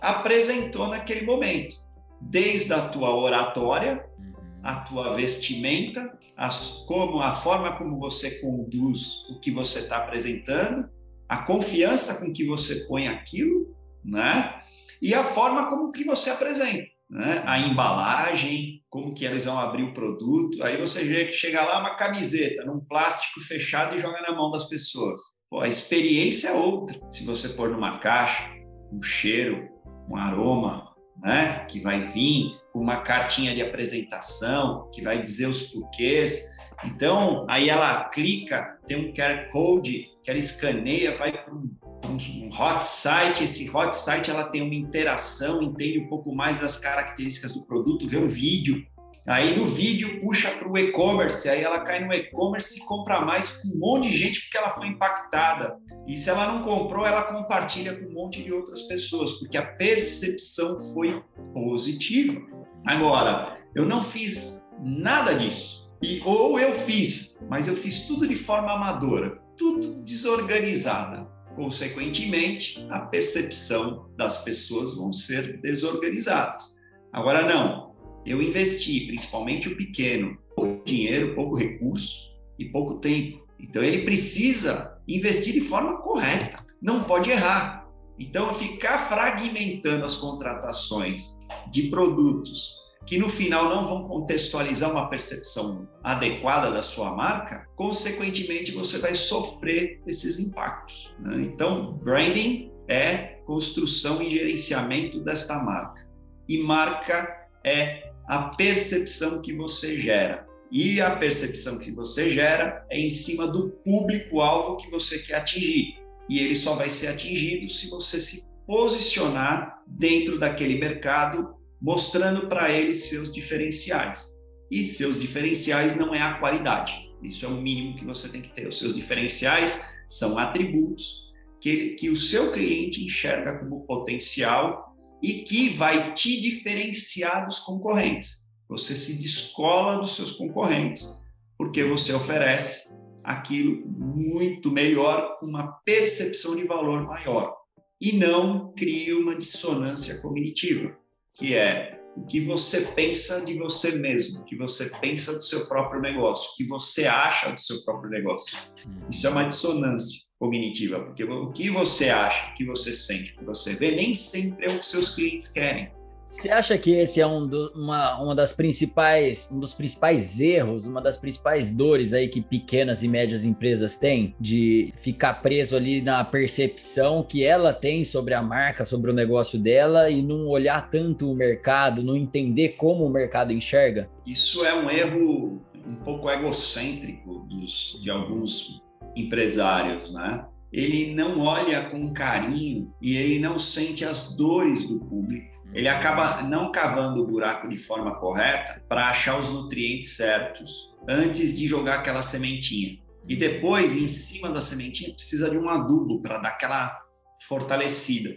apresentou 0.00 0.88
naquele 0.88 1.24
momento, 1.24 1.76
desde 2.20 2.72
a 2.72 2.88
tua 2.88 3.14
oratória, 3.14 4.04
uhum. 4.18 4.60
a 4.62 4.80
tua 4.80 5.14
vestimenta, 5.14 6.18
as, 6.36 6.84
como 6.86 7.20
a 7.20 7.34
forma 7.34 7.76
como 7.76 7.98
você 7.98 8.40
conduz 8.40 9.26
o 9.28 9.38
que 9.40 9.50
você 9.50 9.80
está 9.80 9.98
apresentando, 9.98 10.88
a 11.28 11.44
confiança 11.44 12.18
com 12.18 12.32
que 12.32 12.46
você 12.46 12.86
põe 12.86 13.06
aquilo, 13.06 13.76
né? 14.04 14.60
E 15.00 15.14
a 15.14 15.22
forma 15.22 15.68
como 15.68 15.92
que 15.92 16.04
você 16.04 16.30
apresenta, 16.30 16.88
né? 17.10 17.42
A 17.44 17.58
embalagem, 17.58 18.82
como 18.88 19.12
que 19.12 19.24
eles 19.24 19.44
vão 19.44 19.58
abrir 19.58 19.82
o 19.82 19.92
produto. 19.92 20.62
Aí 20.62 20.76
você 20.76 21.32
chega 21.32 21.62
lá 21.62 21.80
uma 21.80 21.96
camiseta 21.96 22.64
num 22.64 22.80
plástico 22.80 23.40
fechado 23.40 23.96
e 23.96 23.98
joga 23.98 24.22
na 24.22 24.32
mão 24.32 24.50
das 24.50 24.68
pessoas. 24.68 25.20
Pô, 25.50 25.60
a 25.60 25.68
experiência 25.68 26.48
é 26.48 26.52
outra. 26.52 26.98
Se 27.10 27.24
você 27.24 27.48
pôr 27.50 27.70
numa 27.70 27.98
caixa, 27.98 28.48
um 28.92 29.02
cheiro, 29.02 29.68
um 30.08 30.16
aroma, 30.16 30.94
né, 31.20 31.64
que 31.66 31.80
vai 31.80 32.06
vir 32.12 32.52
com 32.72 32.80
uma 32.80 32.98
cartinha 32.98 33.54
de 33.54 33.60
apresentação, 33.60 34.88
que 34.92 35.02
vai 35.02 35.20
dizer 35.20 35.46
os 35.46 35.62
porquês. 35.62 36.48
Então, 36.84 37.46
aí 37.50 37.68
ela 37.68 38.04
clica, 38.04 38.78
tem 38.86 38.96
um 38.96 39.12
QR 39.12 39.50
Code 39.50 40.06
que 40.22 40.30
ela 40.30 40.38
escaneia, 40.38 41.18
vai 41.18 41.32
para 41.32 41.52
um, 41.52 41.68
um, 42.10 42.48
hot 42.48 42.84
site. 42.84 43.44
Esse 43.44 43.70
hot 43.74 43.94
site 43.94 44.30
ela 44.30 44.44
tem 44.44 44.62
uma 44.62 44.74
interação, 44.74 45.62
entende 45.62 45.98
um 45.98 46.08
pouco 46.08 46.34
mais 46.34 46.58
das 46.58 46.76
características 46.76 47.54
do 47.54 47.64
produto, 47.64 48.06
vê 48.06 48.18
um 48.18 48.26
vídeo. 48.26 48.84
Aí 49.26 49.54
do 49.54 49.66
vídeo 49.66 50.18
puxa 50.20 50.50
para 50.50 50.68
o 50.68 50.76
e-commerce, 50.78 51.48
aí 51.48 51.62
ela 51.62 51.80
cai 51.80 52.04
no 52.04 52.12
e-commerce 52.12 52.78
e 52.78 52.84
compra 52.84 53.20
mais 53.20 53.62
com 53.62 53.68
um 53.68 53.78
monte 53.78 54.10
de 54.10 54.16
gente 54.16 54.40
porque 54.40 54.58
ela 54.58 54.70
foi 54.70 54.88
impactada. 54.88 55.76
E 56.06 56.16
se 56.16 56.30
ela 56.30 56.50
não 56.52 56.62
comprou, 56.62 57.06
ela 57.06 57.22
compartilha 57.22 57.94
com 57.94 58.06
um 58.06 58.12
monte 58.12 58.42
de 58.42 58.52
outras 58.52 58.82
pessoas, 58.82 59.32
porque 59.32 59.56
a 59.58 59.66
percepção 59.66 60.80
foi 60.92 61.22
positiva. 61.52 62.40
Agora, 62.86 63.58
eu 63.74 63.84
não 63.84 64.02
fiz 64.02 64.66
nada 64.82 65.34
disso. 65.34 65.88
E, 66.02 66.22
ou 66.24 66.58
eu 66.58 66.72
fiz, 66.72 67.38
mas 67.48 67.68
eu 67.68 67.76
fiz 67.76 68.06
tudo 68.06 68.26
de 68.26 68.34
forma 68.34 68.72
amadora, 68.72 69.38
tudo 69.56 70.02
desorganizada. 70.02 71.28
Consequentemente, 71.60 72.86
a 72.88 73.00
percepção 73.00 74.06
das 74.16 74.42
pessoas 74.42 74.96
vão 74.96 75.12
ser 75.12 75.60
desorganizadas. 75.60 76.74
Agora, 77.12 77.46
não, 77.46 77.94
eu 78.24 78.40
investi, 78.40 79.06
principalmente 79.06 79.68
o 79.68 79.76
pequeno, 79.76 80.38
pouco 80.56 80.82
dinheiro, 80.86 81.34
pouco 81.34 81.54
recurso 81.54 82.32
e 82.58 82.64
pouco 82.64 82.94
tempo. 82.94 83.46
Então, 83.58 83.82
ele 83.82 84.06
precisa 84.06 84.98
investir 85.06 85.52
de 85.52 85.60
forma 85.60 85.98
correta, 85.98 86.64
não 86.80 87.04
pode 87.04 87.30
errar. 87.30 87.86
Então, 88.18 88.54
ficar 88.54 88.96
fragmentando 89.06 90.06
as 90.06 90.14
contratações 90.14 91.38
de 91.70 91.90
produtos 91.90 92.74
que 93.06 93.18
no 93.18 93.28
final 93.28 93.68
não 93.68 93.86
vão 93.86 94.08
contextualizar 94.08 94.90
uma 94.90 95.08
percepção 95.08 95.88
adequada 96.02 96.70
da 96.70 96.82
sua 96.82 97.14
marca, 97.14 97.66
consequentemente 97.74 98.72
você 98.72 98.98
vai 98.98 99.14
sofrer 99.14 100.00
esses 100.06 100.38
impactos. 100.38 101.12
Né? 101.18 101.42
Então, 101.42 101.94
branding 101.94 102.70
é 102.88 103.38
construção 103.46 104.22
e 104.22 104.30
gerenciamento 104.30 105.20
desta 105.20 105.62
marca. 105.62 106.08
E 106.48 106.58
marca 106.58 107.48
é 107.64 108.10
a 108.26 108.50
percepção 108.56 109.40
que 109.40 109.52
você 109.52 110.00
gera. 110.00 110.46
E 110.70 111.00
a 111.00 111.16
percepção 111.16 111.78
que 111.78 111.90
você 111.90 112.30
gera 112.30 112.86
é 112.88 112.98
em 112.98 113.10
cima 113.10 113.46
do 113.46 113.70
público-alvo 113.84 114.76
que 114.76 114.90
você 114.90 115.18
quer 115.18 115.36
atingir. 115.36 115.98
E 116.28 116.38
ele 116.38 116.54
só 116.54 116.74
vai 116.76 116.90
ser 116.90 117.08
atingido 117.08 117.68
se 117.68 117.90
você 117.90 118.20
se 118.20 118.50
posicionar 118.66 119.82
dentro 119.84 120.38
daquele 120.38 120.78
mercado 120.78 121.56
mostrando 121.80 122.48
para 122.48 122.70
ele 122.70 122.94
seus 122.94 123.32
diferenciais. 123.32 124.38
E 124.70 124.84
seus 124.84 125.18
diferenciais 125.18 125.96
não 125.96 126.14
é 126.14 126.20
a 126.20 126.34
qualidade. 126.34 127.10
Isso 127.22 127.44
é 127.44 127.48
o 127.48 127.60
mínimo 127.60 127.96
que 127.96 128.04
você 128.04 128.28
tem 128.28 128.42
que 128.42 128.54
ter. 128.54 128.68
Os 128.68 128.78
seus 128.78 128.94
diferenciais 128.94 129.84
são 130.08 130.38
atributos 130.38 131.22
que, 131.60 131.90
que 131.90 132.08
o 132.08 132.16
seu 132.16 132.52
cliente 132.52 133.04
enxerga 133.04 133.58
como 133.58 133.84
potencial 133.84 134.94
e 135.22 135.42
que 135.42 135.70
vai 135.70 136.14
te 136.14 136.40
diferenciar 136.40 137.46
dos 137.46 137.58
concorrentes. 137.58 138.48
Você 138.68 138.94
se 138.94 139.20
descola 139.20 139.98
dos 139.98 140.14
seus 140.14 140.32
concorrentes 140.32 141.18
porque 141.58 141.84
você 141.84 142.12
oferece 142.14 142.88
aquilo 143.22 143.86
muito 143.86 144.70
melhor, 144.70 145.38
com 145.38 145.46
uma 145.46 145.72
percepção 145.84 146.56
de 146.56 146.64
valor 146.64 147.04
maior 147.04 147.54
e 148.00 148.12
não 148.12 148.72
cria 148.72 149.18
uma 149.18 149.36
dissonância 149.36 150.20
cognitiva 150.22 150.96
que 151.34 151.54
é 151.54 152.00
o 152.16 152.26
que 152.26 152.40
você 152.40 152.80
pensa 152.92 153.44
de 153.44 153.56
você 153.56 153.92
mesmo, 153.92 154.40
o 154.40 154.44
que 154.44 154.56
você 154.56 154.90
pensa 155.00 155.32
do 155.32 155.42
seu 155.42 155.66
próprio 155.66 156.00
negócio, 156.00 156.50
o 156.50 156.56
que 156.56 156.66
você 156.66 157.06
acha 157.06 157.50
do 157.52 157.60
seu 157.60 157.84
próprio 157.84 158.10
negócio. 158.10 158.56
Hum. 158.86 159.06
Isso 159.08 159.26
é 159.26 159.30
uma 159.30 159.44
dissonância 159.44 160.20
cognitiva, 160.38 161.00
porque 161.00 161.24
o 161.24 161.52
que 161.52 161.70
você 161.70 162.08
acha, 162.08 162.50
o 162.50 162.54
que 162.54 162.64
você 162.64 162.92
sente, 162.94 163.34
o 163.34 163.38
que 163.38 163.44
você 163.44 163.74
vê, 163.74 163.94
nem 163.94 164.14
sempre 164.14 164.66
é 164.66 164.74
o 164.74 164.80
que 164.80 164.86
seus 164.86 165.14
clientes 165.14 165.48
querem. 165.48 165.92
Você 166.30 166.48
acha 166.48 166.78
que 166.78 166.92
esse 166.92 167.20
é 167.20 167.26
um 167.26 167.44
do, 167.44 167.72
uma, 167.74 168.22
uma 168.22 168.34
das 168.36 168.52
principais, 168.52 169.50
um 169.52 169.58
dos 169.58 169.74
principais 169.74 170.40
erros, 170.40 170.86
uma 170.86 171.02
das 171.02 171.16
principais 171.16 171.72
dores 171.72 172.12
aí 172.12 172.28
que 172.28 172.40
pequenas 172.40 173.02
e 173.02 173.08
médias 173.08 173.44
empresas 173.44 173.98
têm 173.98 174.36
de 174.38 174.94
ficar 174.98 175.34
preso 175.42 175.74
ali 175.74 176.00
na 176.00 176.22
percepção 176.22 177.24
que 177.24 177.42
ela 177.42 177.72
tem 177.72 178.04
sobre 178.04 178.32
a 178.32 178.40
marca, 178.40 178.84
sobre 178.84 179.10
o 179.10 179.14
negócio 179.14 179.58
dela 179.58 180.08
e 180.08 180.22
não 180.22 180.46
olhar 180.46 180.88
tanto 180.88 181.28
o 181.28 181.34
mercado, 181.34 182.04
não 182.04 182.16
entender 182.16 182.70
como 182.70 183.04
o 183.04 183.10
mercado 183.10 183.52
enxerga? 183.52 184.08
Isso 184.24 184.64
é 184.64 184.72
um 184.72 184.88
erro 184.88 185.60
um 185.84 185.96
pouco 186.04 186.30
egocêntrico 186.30 187.40
dos, 187.48 187.98
de 188.00 188.08
alguns 188.08 188.80
empresários, 189.16 190.12
né? 190.12 190.46
Ele 190.72 191.12
não 191.12 191.40
olha 191.40 191.90
com 191.90 192.12
carinho 192.12 192.94
e 193.02 193.16
ele 193.16 193.40
não 193.40 193.58
sente 193.58 194.04
as 194.04 194.32
dores 194.36 194.86
do 194.86 195.00
público 195.00 195.59
ele 195.72 195.88
acaba 195.88 196.42
não 196.42 196.72
cavando 196.72 197.22
o 197.22 197.26
buraco 197.26 197.68
de 197.68 197.78
forma 197.78 198.18
correta 198.18 198.82
para 198.88 199.08
achar 199.08 199.38
os 199.38 199.48
nutrientes 199.48 200.16
certos 200.16 200.90
antes 201.08 201.56
de 201.58 201.66
jogar 201.66 201.96
aquela 201.96 202.22
sementinha. 202.22 202.98
E 203.28 203.36
depois, 203.36 203.94
em 203.94 204.08
cima 204.08 204.50
da 204.50 204.60
sementinha, 204.60 205.14
precisa 205.14 205.48
de 205.48 205.56
um 205.56 205.68
adubo 205.68 206.20
para 206.20 206.38
dar 206.38 206.48
aquela 206.50 206.98
fortalecida. 207.46 208.34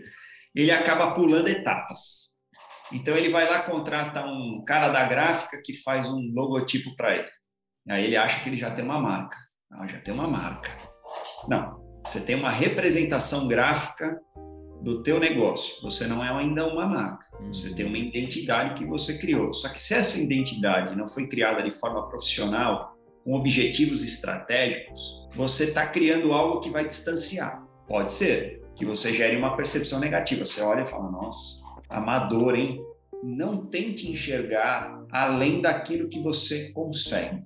Ele 0.55 0.71
acaba 0.71 1.13
pulando 1.13 1.47
etapas. 1.47 2.33
Então 2.91 3.15
ele 3.15 3.29
vai 3.29 3.49
lá 3.49 3.61
contrata 3.63 4.23
um 4.25 4.63
cara 4.65 4.89
da 4.89 5.05
gráfica 5.05 5.59
que 5.63 5.73
faz 5.81 6.07
um 6.07 6.31
logotipo 6.33 6.95
para 6.95 7.15
ele. 7.15 7.29
Aí 7.89 8.03
ele 8.03 8.15
acha 8.15 8.41
que 8.41 8.49
ele 8.49 8.57
já 8.57 8.69
tem 8.69 8.85
uma 8.85 8.99
marca. 8.99 9.37
Ah, 9.71 9.87
já 9.87 9.99
tem 9.99 10.13
uma 10.13 10.27
marca. 10.27 10.69
Não, 11.47 11.81
você 12.05 12.21
tem 12.21 12.35
uma 12.35 12.51
representação 12.51 13.47
gráfica 13.47 14.19
do 14.83 15.01
teu 15.01 15.17
negócio. 15.17 15.81
Você 15.81 16.05
não 16.05 16.23
é 16.23 16.29
ainda 16.29 16.67
uma 16.67 16.85
marca. 16.85 17.25
Você 17.47 17.73
tem 17.73 17.85
uma 17.85 17.97
identidade 17.97 18.73
que 18.75 18.85
você 18.85 19.17
criou. 19.17 19.53
Só 19.53 19.69
que 19.69 19.81
se 19.81 19.93
essa 19.93 20.19
identidade 20.19 20.95
não 20.95 21.07
foi 21.07 21.25
criada 21.25 21.63
de 21.63 21.71
forma 21.71 22.07
profissional, 22.09 22.93
com 23.23 23.33
objetivos 23.33 24.03
estratégicos, 24.03 25.25
você 25.33 25.65
está 25.65 25.87
criando 25.87 26.33
algo 26.33 26.59
que 26.59 26.69
vai 26.69 26.85
distanciar. 26.85 27.65
Pode 27.87 28.11
ser 28.11 28.61
que 28.75 28.85
você 28.85 29.13
gere 29.13 29.37
uma 29.37 29.55
percepção 29.55 30.01
negativa. 30.01 30.43
Você 30.43 30.61
olha 30.61 30.81
e 30.81 30.85
fala: 30.85 31.09
Nossa, 31.09 31.63
amador, 31.89 32.55
hein? 32.55 32.83
Não 33.23 33.65
tente 33.65 34.11
enxergar 34.11 35.01
além 35.09 35.61
daquilo 35.61 36.09
que 36.09 36.19
você 36.21 36.73
consegue. 36.73 37.41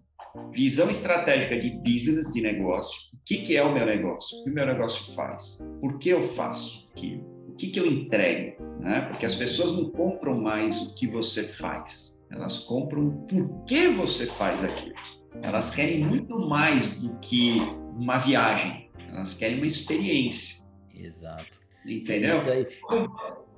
Visão 0.52 0.90
estratégica 0.90 1.60
de 1.60 1.70
business, 1.70 2.32
de 2.32 2.42
negócio. 2.42 2.98
O 3.14 3.18
que, 3.24 3.38
que 3.38 3.56
é 3.56 3.64
o 3.64 3.74
meu 3.74 3.86
negócio? 3.86 4.40
O 4.40 4.44
que 4.44 4.50
o 4.50 4.54
meu 4.54 4.66
negócio 4.66 5.14
faz? 5.14 5.58
Por 5.80 6.00
que 6.00 6.10
eu 6.10 6.24
faço 6.24 6.87
aquilo? 6.98 7.24
O 7.48 7.54
que, 7.54 7.68
que 7.68 7.80
eu 7.80 7.86
entrego? 7.86 8.64
Né? 8.80 9.02
Porque 9.02 9.26
as 9.26 9.36
pessoas 9.36 9.74
não 9.74 9.90
compram 9.90 10.40
mais 10.40 10.82
o 10.82 10.96
que 10.96 11.08
você 11.08 11.44
faz, 11.44 12.24
elas 12.30 12.60
compram 12.60 13.12
por 13.28 13.64
que 13.66 13.88
você 13.88 14.26
faz 14.26 14.64
aquilo. 14.64 14.96
Elas 15.42 15.74
querem 15.74 16.04
muito 16.04 16.40
mais 16.48 17.00
do 17.00 17.18
que 17.20 17.58
uma 18.00 18.18
viagem, 18.18 18.90
elas 19.10 19.34
querem 19.34 19.58
uma 19.58 19.66
experiência. 19.66 20.64
Exato. 20.94 21.60
Entendeu? 21.86 22.36
Isso 22.36 23.10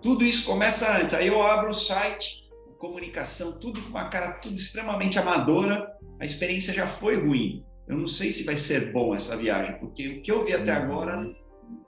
tudo 0.01 0.23
isso 0.23 0.45
começa 0.45 1.01
antes. 1.01 1.13
Aí 1.13 1.27
eu 1.27 1.41
abro 1.41 1.71
o 1.71 1.73
site, 1.73 2.47
comunicação, 2.77 3.59
tudo 3.59 3.81
com 3.81 3.89
uma 3.89 4.07
cara 4.07 4.33
tudo 4.33 4.55
extremamente 4.55 5.19
amadora 5.19 5.99
a 6.19 6.25
experiência 6.25 6.73
já 6.73 6.85
foi 6.85 7.15
ruim. 7.15 7.65
Eu 7.87 7.97
não 7.97 8.07
sei 8.07 8.33
se 8.33 8.43
vai 8.43 8.57
ser 8.57 8.91
bom 8.91 9.15
essa 9.15 9.35
viagem, 9.35 9.79
porque 9.79 10.07
o 10.07 10.21
que 10.21 10.31
eu 10.31 10.43
vi 10.43 10.53
até 10.53 10.71
agora 10.71 11.25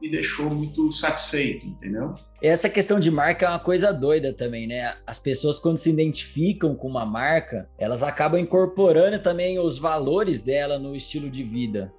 me 0.01 0.09
deixou 0.09 0.49
muito 0.49 0.91
satisfeito, 0.91 1.65
entendeu? 1.65 2.15
Essa 2.41 2.69
questão 2.69 2.99
de 2.99 3.11
marca 3.11 3.45
é 3.45 3.49
uma 3.49 3.59
coisa 3.59 3.93
doida 3.93 4.33
também, 4.33 4.65
né? 4.67 4.95
As 5.05 5.19
pessoas, 5.19 5.59
quando 5.59 5.77
se 5.77 5.89
identificam 5.89 6.75
com 6.75 6.87
uma 6.87 7.05
marca, 7.05 7.69
elas 7.77 8.01
acabam 8.01 8.39
incorporando 8.39 9.19
também 9.19 9.59
os 9.59 9.77
valores 9.77 10.41
dela 10.41 10.79
no 10.79 10.95
estilo 10.95 11.29
de 11.29 11.43
vida 11.43 11.93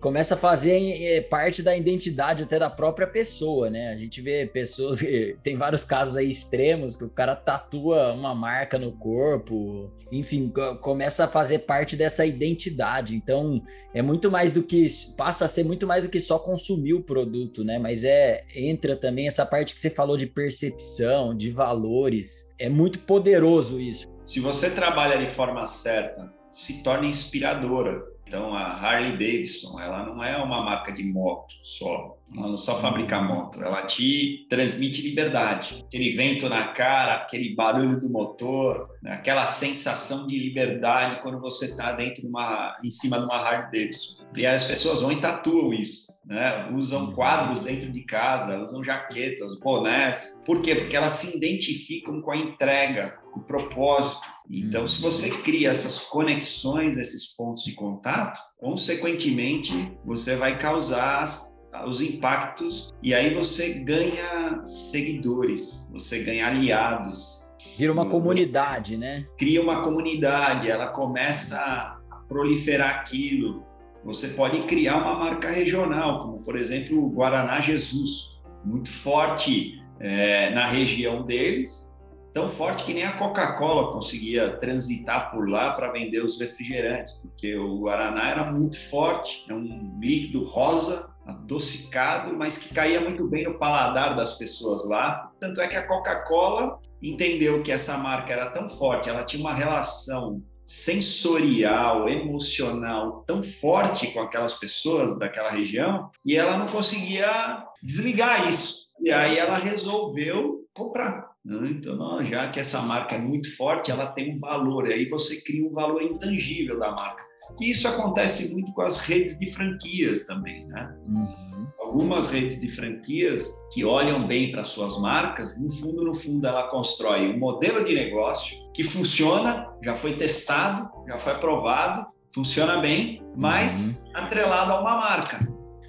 começa 0.00 0.34
a 0.34 0.38
fazer 0.38 1.02
é, 1.02 1.20
parte 1.20 1.62
da 1.62 1.76
identidade 1.76 2.44
até 2.44 2.58
da 2.58 2.70
própria 2.70 3.06
pessoa, 3.06 3.68
né? 3.68 3.88
A 3.88 3.96
gente 3.96 4.20
vê 4.20 4.46
pessoas 4.46 5.00
tem 5.42 5.56
vários 5.56 5.84
casos 5.84 6.16
aí 6.16 6.30
extremos 6.30 6.96
que 6.96 7.04
o 7.04 7.10
cara 7.10 7.34
tatua 7.34 8.12
uma 8.12 8.34
marca 8.34 8.78
no 8.78 8.92
corpo, 8.92 9.92
enfim, 10.10 10.52
começa 10.80 11.24
a 11.24 11.28
fazer 11.28 11.60
parte 11.60 11.96
dessa 11.96 12.24
identidade. 12.24 13.14
Então, 13.14 13.62
é 13.92 14.02
muito 14.02 14.30
mais 14.30 14.52
do 14.52 14.62
que 14.62 14.88
passa 15.16 15.44
a 15.44 15.48
ser 15.48 15.64
muito 15.64 15.86
mais 15.86 16.04
do 16.04 16.10
que 16.10 16.20
só 16.20 16.38
consumir 16.38 16.94
o 16.94 17.02
produto, 17.02 17.64
né? 17.64 17.78
Mas 17.78 18.04
é 18.04 18.44
entra 18.54 18.96
também 18.96 19.26
essa 19.26 19.44
parte 19.44 19.74
que 19.74 19.80
você 19.80 19.90
falou 19.90 20.16
de 20.16 20.26
percepção, 20.26 21.36
de 21.36 21.50
valores. 21.50 22.52
É 22.58 22.68
muito 22.68 23.00
poderoso 23.00 23.80
isso. 23.80 24.06
Se 24.24 24.40
você 24.40 24.70
trabalha 24.70 25.18
de 25.18 25.30
forma 25.30 25.66
certa 25.66 26.38
se 26.50 26.82
torna 26.82 27.06
inspiradora. 27.06 28.02
Então, 28.28 28.54
a 28.54 28.62
Harley 28.62 29.12
Davidson, 29.12 29.80
ela 29.80 30.04
não 30.04 30.22
é 30.22 30.36
uma 30.36 30.62
marca 30.62 30.92
de 30.92 31.02
moto 31.02 31.54
só, 31.62 32.18
ela 32.30 32.48
não 32.48 32.58
só 32.58 32.78
fabrica 32.78 33.22
moto, 33.22 33.58
ela 33.62 33.80
te 33.86 34.46
transmite 34.50 35.00
liberdade. 35.00 35.82
Aquele 35.86 36.10
vento 36.10 36.46
na 36.46 36.68
cara, 36.68 37.14
aquele 37.14 37.54
barulho 37.54 37.98
do 37.98 38.10
motor, 38.10 38.90
né? 39.02 39.12
aquela 39.12 39.46
sensação 39.46 40.26
de 40.26 40.38
liberdade 40.38 41.22
quando 41.22 41.40
você 41.40 41.64
está 41.64 41.92
dentro 41.92 42.20
de 42.20 42.28
uma, 42.28 42.76
em 42.84 42.90
cima 42.90 43.18
de 43.18 43.24
uma 43.24 43.36
Harley 43.36 43.70
Davidson. 43.72 44.18
E 44.36 44.44
as 44.44 44.64
pessoas 44.64 45.00
vão 45.00 45.10
e 45.10 45.22
tatuam 45.22 45.72
isso, 45.72 46.12
né? 46.26 46.68
Usam 46.70 47.06
uhum. 47.06 47.12
quadros 47.12 47.62
dentro 47.62 47.90
de 47.90 48.02
casa, 48.02 48.62
usam 48.62 48.84
jaquetas, 48.84 49.58
bonés. 49.58 50.42
Por 50.44 50.60
quê? 50.60 50.74
Porque 50.74 50.94
elas 50.94 51.12
se 51.12 51.34
identificam 51.34 52.20
com 52.20 52.30
a 52.30 52.36
entrega, 52.36 53.18
o 53.38 53.44
propósito. 53.44 54.26
Então, 54.50 54.86
se 54.86 55.00
você 55.00 55.30
uhum. 55.30 55.42
cria 55.42 55.70
essas 55.70 56.00
conexões, 56.00 56.96
esses 56.96 57.26
pontos 57.36 57.64
de 57.64 57.72
contato, 57.72 58.40
consequentemente, 58.58 59.92
você 60.04 60.36
vai 60.36 60.58
causar 60.58 61.22
as 61.22 61.48
os 61.86 62.00
impactos 62.00 62.92
e 63.02 63.14
aí 63.14 63.34
você 63.34 63.74
ganha 63.84 64.62
seguidores, 64.64 65.88
você 65.92 66.22
ganha 66.22 66.46
aliados. 66.46 67.46
Vira 67.76 67.92
uma 67.92 68.08
comunidade, 68.08 68.96
né? 68.96 69.26
Cria 69.38 69.62
uma 69.62 69.82
comunidade, 69.82 70.68
ela 70.68 70.88
começa 70.88 71.56
a 71.56 72.16
proliferar 72.28 72.96
aquilo. 72.96 73.62
Você 74.04 74.28
pode 74.28 74.62
criar 74.62 74.96
uma 74.96 75.14
marca 75.14 75.50
regional, 75.50 76.20
como 76.22 76.42
por 76.42 76.56
exemplo 76.56 77.04
o 77.04 77.10
Guaraná 77.10 77.60
Jesus, 77.60 78.38
muito 78.64 78.90
forte 78.90 79.80
é, 80.00 80.50
na 80.50 80.66
região 80.66 81.24
deles, 81.24 81.87
tão 82.32 82.48
forte 82.48 82.84
que 82.84 82.94
nem 82.94 83.04
a 83.04 83.16
Coca-Cola 83.16 83.92
conseguia 83.92 84.56
transitar 84.58 85.30
por 85.30 85.48
lá 85.48 85.72
para 85.72 85.92
vender 85.92 86.22
os 86.22 86.40
refrigerantes, 86.40 87.14
porque 87.22 87.56
o 87.56 87.80
Guaraná 87.80 88.30
era 88.30 88.50
muito 88.50 88.78
forte, 88.88 89.44
é 89.48 89.54
um 89.54 89.98
líquido 90.00 90.44
rosa, 90.44 91.10
adocicado, 91.26 92.34
mas 92.34 92.56
que 92.56 92.72
caía 92.72 93.00
muito 93.00 93.26
bem 93.26 93.44
no 93.44 93.58
paladar 93.58 94.16
das 94.16 94.38
pessoas 94.38 94.88
lá. 94.88 95.30
Tanto 95.38 95.60
é 95.60 95.68
que 95.68 95.76
a 95.76 95.86
Coca-Cola 95.86 96.78
entendeu 97.02 97.62
que 97.62 97.70
essa 97.70 97.98
marca 97.98 98.32
era 98.32 98.50
tão 98.50 98.68
forte, 98.68 99.08
ela 99.08 99.24
tinha 99.24 99.42
uma 99.42 99.54
relação 99.54 100.42
sensorial, 100.66 102.08
emocional 102.08 103.24
tão 103.26 103.42
forte 103.42 104.12
com 104.12 104.20
aquelas 104.20 104.54
pessoas 104.54 105.18
daquela 105.18 105.48
região 105.48 106.10
e 106.24 106.36
ela 106.36 106.58
não 106.58 106.66
conseguia 106.66 107.64
desligar 107.82 108.48
isso. 108.48 108.86
E 109.00 109.10
aí 109.10 109.38
ela 109.38 109.56
resolveu 109.56 110.66
comprar. 110.74 111.27
Então, 111.48 112.24
já 112.24 112.48
que 112.48 112.60
essa 112.60 112.82
marca 112.82 113.14
é 113.14 113.18
muito 113.18 113.56
forte, 113.56 113.90
ela 113.90 114.06
tem 114.08 114.34
um 114.34 114.38
valor, 114.38 114.88
e 114.88 114.92
aí 114.92 115.08
você 115.08 115.40
cria 115.40 115.66
um 115.66 115.72
valor 115.72 116.02
intangível 116.02 116.78
da 116.78 116.90
marca. 116.90 117.24
E 117.60 117.70
isso 117.70 117.88
acontece 117.88 118.52
muito 118.52 118.72
com 118.72 118.82
as 118.82 119.00
redes 119.00 119.38
de 119.38 119.50
franquias 119.50 120.26
também, 120.26 120.66
né? 120.66 120.94
Uhum. 121.06 121.66
Algumas 121.80 122.30
redes 122.30 122.60
de 122.60 122.70
franquias 122.70 123.50
que 123.72 123.84
olham 123.84 124.26
bem 124.26 124.52
para 124.52 124.62
suas 124.62 125.00
marcas, 125.00 125.58
no 125.58 125.70
fundo, 125.70 126.04
no 126.04 126.14
fundo, 126.14 126.46
ela 126.46 126.68
constrói 126.68 127.28
um 127.28 127.38
modelo 127.38 127.82
de 127.82 127.94
negócio 127.94 128.54
que 128.74 128.84
funciona, 128.84 129.66
já 129.82 129.96
foi 129.96 130.16
testado, 130.16 130.90
já 131.08 131.16
foi 131.16 131.32
aprovado, 131.32 132.06
funciona 132.34 132.78
bem, 132.78 133.22
mas 133.34 134.02
uhum. 134.04 134.12
atrelado 134.16 134.72
a 134.72 134.80
uma 134.80 134.96
marca. 134.96 135.48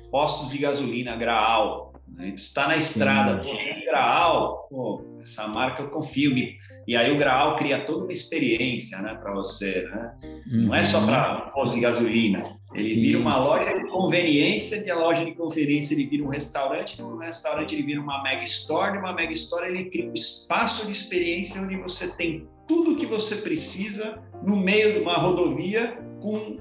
Postos 0.09 0.51
de 0.51 0.57
gasolina, 0.57 1.17
Graal, 1.17 1.88
né? 2.15 2.33
está 2.35 2.67
na 2.67 2.77
estrada, 2.77 3.41
Sim. 3.41 3.57
pô, 3.57 3.85
Graal, 3.85 4.67
pô, 4.69 5.19
essa 5.21 5.47
marca 5.47 5.83
eu 5.83 5.89
confio, 5.89 6.35
e 6.87 6.95
aí 6.95 7.11
o 7.11 7.17
Graal 7.17 7.55
cria 7.55 7.79
toda 7.85 8.03
uma 8.03 8.11
experiência 8.11 8.99
né, 9.01 9.13
para 9.15 9.33
você. 9.33 9.83
Né? 9.83 10.11
Uhum. 10.51 10.61
Não 10.67 10.75
é 10.75 10.83
só 10.83 11.05
para 11.05 11.47
um 11.47 11.51
posto 11.51 11.75
de 11.75 11.81
gasolina. 11.81 12.57
Ele 12.73 12.83
Sim. 12.83 13.01
vira 13.01 13.19
uma 13.19 13.37
loja 13.37 13.79
de 13.79 13.87
conveniência, 13.89 14.83
de 14.83 14.93
loja 14.93 15.25
de 15.25 15.33
conveniência 15.33 15.95
ele 15.95 16.05
vira 16.05 16.23
um 16.23 16.29
restaurante, 16.29 16.95
de 16.95 17.03
um 17.03 17.17
restaurante 17.17 17.73
ele 17.73 17.83
vira 17.83 17.99
uma 18.01 18.21
mega 18.21 18.43
store, 18.43 18.93
de 18.93 18.97
uma 18.99 19.13
mega 19.13 19.31
store 19.33 19.67
ele 19.67 19.85
cria 19.85 20.09
um 20.09 20.13
espaço 20.13 20.85
de 20.85 20.91
experiência 20.91 21.61
onde 21.61 21.75
você 21.77 22.15
tem 22.15 22.47
tudo 22.67 22.91
o 22.91 22.95
que 22.95 23.07
você 23.07 23.37
precisa 23.37 24.19
no 24.43 24.55
meio 24.55 24.93
de 24.93 24.99
uma 24.99 25.17
rodovia 25.17 25.97
com 26.21 26.57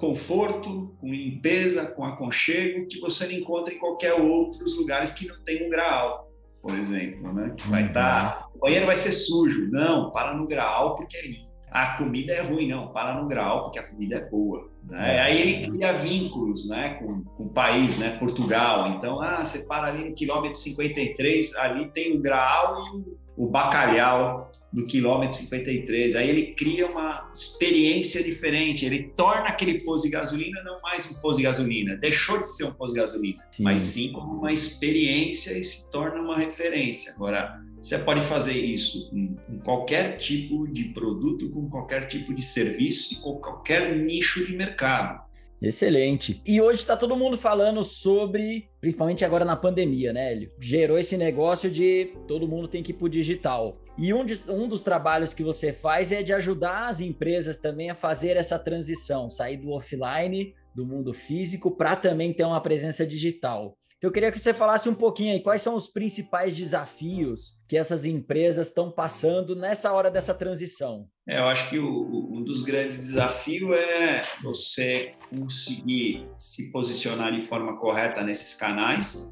conforto, 0.00 0.96
com 1.00 1.12
limpeza, 1.12 1.86
com 1.86 2.04
aconchego, 2.04 2.88
que 2.88 2.98
você 2.98 3.26
não 3.26 3.34
encontra 3.34 3.72
em 3.72 3.78
qualquer 3.78 4.14
outros 4.14 4.76
lugares 4.76 5.12
que 5.12 5.28
não 5.28 5.40
tem 5.44 5.66
um 5.66 5.70
graal 5.70 6.30
por 6.62 6.74
exemplo, 6.74 7.32
né? 7.32 7.54
Que 7.56 7.68
vai 7.68 7.86
estar, 7.86 8.34
tá, 8.34 8.48
o 8.54 8.58
banheiro 8.58 8.86
vai 8.86 8.96
ser 8.96 9.12
sujo. 9.12 9.70
Não, 9.70 10.10
para 10.10 10.34
no 10.34 10.46
grau 10.46 10.96
porque 10.96 11.16
é 11.16 11.26
limpo. 11.26 11.50
A 11.70 11.96
comida 11.96 12.32
é 12.32 12.40
ruim, 12.40 12.68
não, 12.68 12.88
para 12.88 13.14
no 13.14 13.28
grau 13.28 13.64
porque 13.64 13.78
a 13.78 13.82
comida 13.84 14.16
é 14.16 14.28
boa. 14.28 14.68
Né? 14.84 15.16
É. 15.16 15.20
Aí 15.20 15.40
ele 15.40 15.68
cria 15.68 15.92
vínculos 15.92 16.68
né, 16.68 16.94
com, 16.94 17.22
com 17.22 17.44
o 17.44 17.48
país, 17.48 17.96
né? 17.96 18.10
Portugal. 18.18 18.88
Então, 18.90 19.20
ah, 19.22 19.44
você 19.44 19.60
para 19.60 19.86
ali 19.86 20.08
no 20.08 20.14
quilômetro 20.14 20.58
53, 20.58 21.56
ali 21.56 21.90
tem 21.90 22.16
o 22.16 22.20
grau 22.20 22.76
e 22.96 23.04
o 23.36 23.46
bacalhau 23.46 24.50
do 24.72 24.84
quilômetro 24.84 25.36
53. 25.36 26.14
Aí 26.16 26.28
ele 26.28 26.54
cria 26.54 26.86
uma 26.86 27.30
experiência 27.34 28.22
diferente, 28.22 28.84
ele 28.84 29.12
torna 29.16 29.46
aquele 29.48 29.80
posto 29.80 30.04
de 30.04 30.10
gasolina 30.10 30.62
não 30.62 30.80
mais 30.80 31.10
um 31.10 31.14
posto 31.14 31.38
de 31.38 31.44
gasolina, 31.44 31.96
deixou 31.96 32.40
de 32.40 32.48
ser 32.48 32.64
um 32.64 32.72
posto 32.72 32.94
de 32.94 33.00
gasolina, 33.00 33.44
sim. 33.50 33.62
mas 33.62 33.82
sim 33.82 34.12
como 34.12 34.38
uma 34.38 34.52
experiência 34.52 35.58
e 35.58 35.64
se 35.64 35.90
torna 35.90 36.20
uma 36.20 36.36
referência. 36.36 37.12
Agora, 37.12 37.60
você 37.82 37.98
pode 37.98 38.22
fazer 38.22 38.58
isso 38.58 39.10
com, 39.10 39.58
qualquer 39.64 40.18
tipo 40.18 40.68
de 40.68 40.84
produto, 40.84 41.50
com 41.50 41.68
qualquer 41.68 42.06
tipo 42.06 42.34
de 42.34 42.42
serviço 42.42 43.14
e 43.14 43.16
com 43.16 43.36
qualquer 43.36 43.96
nicho 43.96 44.46
de 44.46 44.54
mercado. 44.54 45.29
Excelente. 45.60 46.40
E 46.46 46.60
hoje 46.60 46.78
está 46.78 46.96
todo 46.96 47.16
mundo 47.16 47.36
falando 47.36 47.84
sobre, 47.84 48.70
principalmente 48.80 49.24
agora 49.24 49.44
na 49.44 49.56
pandemia, 49.56 50.12
né, 50.12 50.32
Hélio? 50.32 50.52
Gerou 50.58 50.98
esse 50.98 51.16
negócio 51.16 51.70
de 51.70 52.14
todo 52.26 52.48
mundo 52.48 52.66
tem 52.66 52.82
que 52.82 52.92
ir 52.92 52.94
para 52.94 53.04
o 53.04 53.10
digital. 53.10 53.78
E 53.98 54.14
um, 54.14 54.24
de, 54.24 54.42
um 54.48 54.66
dos 54.66 54.82
trabalhos 54.82 55.34
que 55.34 55.42
você 55.42 55.72
faz 55.72 56.10
é 56.12 56.22
de 56.22 56.32
ajudar 56.32 56.88
as 56.88 57.00
empresas 57.00 57.58
também 57.58 57.90
a 57.90 57.94
fazer 57.94 58.36
essa 58.36 58.58
transição, 58.58 59.28
sair 59.28 59.58
do 59.58 59.70
offline, 59.70 60.54
do 60.74 60.86
mundo 60.86 61.12
físico, 61.12 61.70
para 61.70 61.94
também 61.94 62.32
ter 62.32 62.44
uma 62.44 62.60
presença 62.62 63.04
digital. 63.04 63.76
Então, 64.00 64.08
eu 64.08 64.12
queria 64.14 64.32
que 64.32 64.38
você 64.38 64.54
falasse 64.54 64.88
um 64.88 64.94
pouquinho 64.94 65.34
aí 65.34 65.40
quais 65.40 65.60
são 65.60 65.76
os 65.76 65.86
principais 65.86 66.56
desafios 66.56 67.56
que 67.68 67.76
essas 67.76 68.06
empresas 68.06 68.68
estão 68.68 68.90
passando 68.90 69.54
nessa 69.54 69.92
hora 69.92 70.10
dessa 70.10 70.32
transição. 70.32 71.06
É, 71.28 71.38
eu 71.38 71.44
acho 71.44 71.68
que 71.68 71.78
o, 71.78 72.32
um 72.32 72.42
dos 72.42 72.62
grandes 72.62 72.98
desafios 72.98 73.76
é 73.76 74.22
você 74.42 75.12
conseguir 75.28 76.26
se 76.38 76.72
posicionar 76.72 77.38
de 77.38 77.46
forma 77.46 77.78
correta 77.78 78.24
nesses 78.24 78.54
canais, 78.54 79.30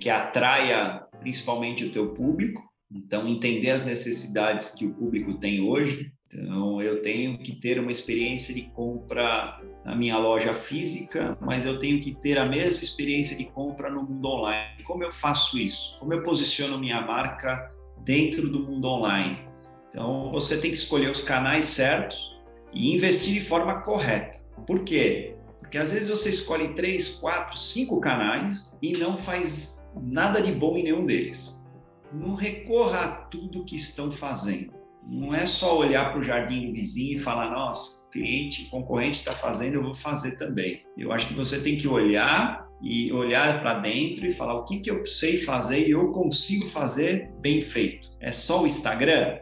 que 0.00 0.08
atraia 0.08 1.06
principalmente 1.20 1.84
o 1.84 1.92
teu 1.92 2.14
público. 2.14 2.62
Então, 2.90 3.28
entender 3.28 3.72
as 3.72 3.84
necessidades 3.84 4.70
que 4.70 4.86
o 4.86 4.94
público 4.94 5.38
tem 5.38 5.60
hoje. 5.60 6.10
Então, 6.30 6.82
eu 6.82 7.00
tenho 7.00 7.38
que 7.38 7.56
ter 7.56 7.80
uma 7.80 7.90
experiência 7.90 8.54
de 8.54 8.62
compra 8.70 9.60
na 9.82 9.94
minha 9.94 10.18
loja 10.18 10.52
física, 10.52 11.38
mas 11.40 11.64
eu 11.64 11.78
tenho 11.78 12.00
que 12.00 12.14
ter 12.14 12.38
a 12.38 12.44
mesma 12.44 12.82
experiência 12.82 13.36
de 13.36 13.46
compra 13.46 13.88
no 13.88 14.02
mundo 14.02 14.28
online. 14.28 14.82
Como 14.84 15.02
eu 15.02 15.10
faço 15.10 15.58
isso? 15.58 15.98
Como 15.98 16.12
eu 16.12 16.22
posiciono 16.22 16.78
minha 16.78 17.00
marca 17.00 17.72
dentro 18.04 18.50
do 18.50 18.60
mundo 18.60 18.86
online? 18.86 19.38
Então, 19.90 20.30
você 20.30 20.60
tem 20.60 20.70
que 20.70 20.76
escolher 20.76 21.10
os 21.10 21.22
canais 21.22 21.64
certos 21.64 22.38
e 22.74 22.94
investir 22.94 23.32
de 23.32 23.40
forma 23.40 23.80
correta. 23.80 24.38
Por 24.66 24.84
quê? 24.84 25.34
Porque 25.60 25.78
às 25.78 25.92
vezes 25.92 26.08
você 26.08 26.28
escolhe 26.28 26.74
três, 26.74 27.08
quatro, 27.08 27.58
cinco 27.58 28.00
canais 28.00 28.78
e 28.82 28.92
não 28.92 29.16
faz 29.16 29.82
nada 29.94 30.42
de 30.42 30.52
bom 30.52 30.76
em 30.76 30.82
nenhum 30.82 31.06
deles. 31.06 31.58
Não 32.12 32.34
recorra 32.34 33.00
a 33.00 33.08
tudo 33.08 33.64
que 33.64 33.76
estão 33.76 34.12
fazendo. 34.12 34.77
Não 35.08 35.34
é 35.34 35.46
só 35.46 35.78
olhar 35.78 36.10
para 36.10 36.20
o 36.20 36.22
jardim 36.22 36.66
do 36.66 36.74
vizinho 36.74 37.16
e 37.16 37.18
falar, 37.18 37.50
nossa, 37.50 38.06
cliente, 38.10 38.68
concorrente 38.68 39.20
está 39.20 39.32
fazendo, 39.32 39.74
eu 39.74 39.82
vou 39.82 39.94
fazer 39.94 40.36
também. 40.36 40.82
Eu 40.98 41.12
acho 41.12 41.26
que 41.26 41.34
você 41.34 41.62
tem 41.62 41.78
que 41.78 41.88
olhar 41.88 42.68
e 42.82 43.10
olhar 43.10 43.60
para 43.60 43.80
dentro 43.80 44.26
e 44.26 44.30
falar 44.30 44.54
o 44.54 44.64
que, 44.64 44.80
que 44.80 44.90
eu 44.90 45.04
sei 45.06 45.38
fazer 45.38 45.88
e 45.88 45.92
eu 45.92 46.12
consigo 46.12 46.66
fazer 46.66 47.32
bem 47.40 47.62
feito. 47.62 48.08
É 48.20 48.30
só 48.30 48.62
o 48.62 48.66
Instagram? 48.66 49.38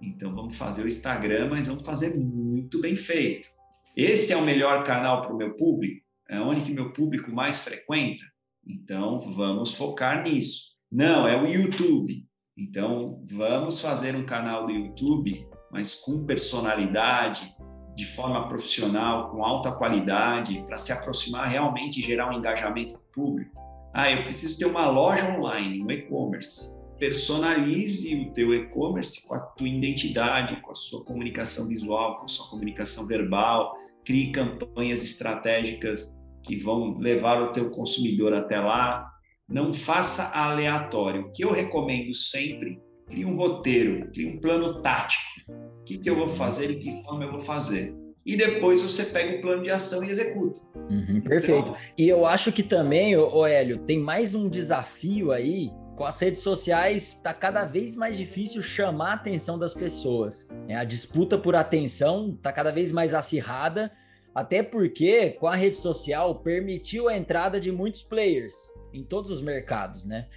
Então 0.00 0.34
vamos 0.34 0.56
fazer 0.56 0.82
o 0.82 0.88
Instagram, 0.88 1.50
mas 1.50 1.66
vamos 1.66 1.84
fazer 1.84 2.16
muito 2.16 2.80
bem 2.80 2.96
feito. 2.96 3.46
Esse 3.94 4.32
é 4.32 4.36
o 4.36 4.44
melhor 4.44 4.84
canal 4.84 5.20
para 5.20 5.34
o 5.34 5.36
meu 5.36 5.54
público? 5.54 6.02
É 6.28 6.40
onde 6.40 6.62
que 6.62 6.72
meu 6.72 6.92
público 6.92 7.30
mais 7.30 7.62
frequenta? 7.62 8.24
Então 8.66 9.20
vamos 9.32 9.74
focar 9.74 10.22
nisso. 10.22 10.70
Não, 10.90 11.28
é 11.28 11.40
o 11.40 11.46
YouTube. 11.46 12.24
Então, 12.60 13.24
vamos 13.32 13.80
fazer 13.80 14.14
um 14.14 14.26
canal 14.26 14.66
do 14.66 14.72
YouTube, 14.72 15.48
mas 15.72 15.94
com 15.94 16.26
personalidade, 16.26 17.50
de 17.96 18.04
forma 18.04 18.48
profissional, 18.48 19.30
com 19.30 19.42
alta 19.42 19.72
qualidade, 19.72 20.62
para 20.66 20.76
se 20.76 20.92
aproximar 20.92 21.48
realmente 21.48 22.00
e 22.00 22.02
gerar 22.02 22.28
um 22.28 22.34
engajamento 22.34 22.94
público. 23.14 23.58
Ah, 23.94 24.10
eu 24.10 24.22
preciso 24.24 24.58
ter 24.58 24.66
uma 24.66 24.90
loja 24.90 25.26
online, 25.34 25.82
um 25.82 25.90
e-commerce. 25.90 26.78
personalize 26.98 28.14
o 28.14 28.32
teu 28.34 28.54
e-commerce 28.54 29.26
com 29.26 29.34
a 29.34 29.40
tua 29.40 29.66
identidade, 29.66 30.60
com 30.60 30.70
a 30.70 30.74
sua 30.74 31.02
comunicação 31.02 31.66
visual, 31.66 32.18
com 32.18 32.26
a 32.26 32.28
sua 32.28 32.50
comunicação 32.50 33.06
verbal, 33.06 33.74
crie 34.04 34.32
campanhas 34.32 35.02
estratégicas 35.02 36.14
que 36.44 36.58
vão 36.58 36.98
levar 36.98 37.42
o 37.42 37.52
teu 37.52 37.70
consumidor 37.70 38.34
até 38.34 38.60
lá. 38.60 39.09
Não 39.50 39.72
faça 39.72 40.30
aleatório. 40.32 41.22
O 41.22 41.32
que 41.32 41.44
eu 41.44 41.50
recomendo 41.50 42.14
sempre, 42.14 42.80
crie 43.08 43.24
um 43.24 43.36
roteiro, 43.36 44.08
crie 44.12 44.28
um 44.28 44.38
plano 44.38 44.80
tático. 44.80 45.24
O 45.48 45.84
que, 45.84 45.98
que 45.98 46.08
eu 46.08 46.14
vou 46.14 46.28
fazer 46.28 46.70
e 46.70 46.78
que 46.78 47.02
forma 47.02 47.24
eu 47.24 47.32
vou 47.32 47.40
fazer. 47.40 47.94
E 48.24 48.36
depois 48.36 48.80
você 48.80 49.06
pega 49.06 49.38
o 49.38 49.40
plano 49.40 49.62
de 49.62 49.70
ação 49.70 50.04
e 50.04 50.10
executa. 50.10 50.60
Uhum, 50.88 51.20
perfeito. 51.20 51.70
Então, 51.70 51.76
e 51.98 52.08
eu 52.08 52.24
acho 52.24 52.52
que 52.52 52.62
também, 52.62 53.16
ô, 53.16 53.44
Hélio, 53.46 53.78
tem 53.78 53.98
mais 53.98 54.34
um 54.34 54.48
desafio 54.48 55.32
aí 55.32 55.70
com 56.00 56.06
as 56.06 56.18
redes 56.18 56.40
sociais 56.40 57.16
está 57.16 57.34
cada 57.34 57.66
vez 57.66 57.94
mais 57.94 58.16
difícil 58.16 58.62
chamar 58.62 59.10
a 59.10 59.14
atenção 59.16 59.58
das 59.58 59.74
pessoas. 59.74 60.48
É, 60.66 60.74
a 60.74 60.82
disputa 60.82 61.36
por 61.36 61.54
atenção 61.54 62.34
está 62.34 62.50
cada 62.50 62.72
vez 62.72 62.90
mais 62.90 63.12
acirrada, 63.12 63.92
até 64.34 64.62
porque 64.62 65.30
com 65.30 65.46
a 65.46 65.56
rede 65.56 65.76
social 65.76 66.40
permitiu 66.40 67.08
a 67.08 67.16
entrada 67.16 67.60
de 67.60 67.72
muitos 67.72 68.02
players 68.02 68.54
em 68.92 69.02
todos 69.02 69.30
os 69.30 69.42
mercados, 69.42 70.04
né? 70.04 70.28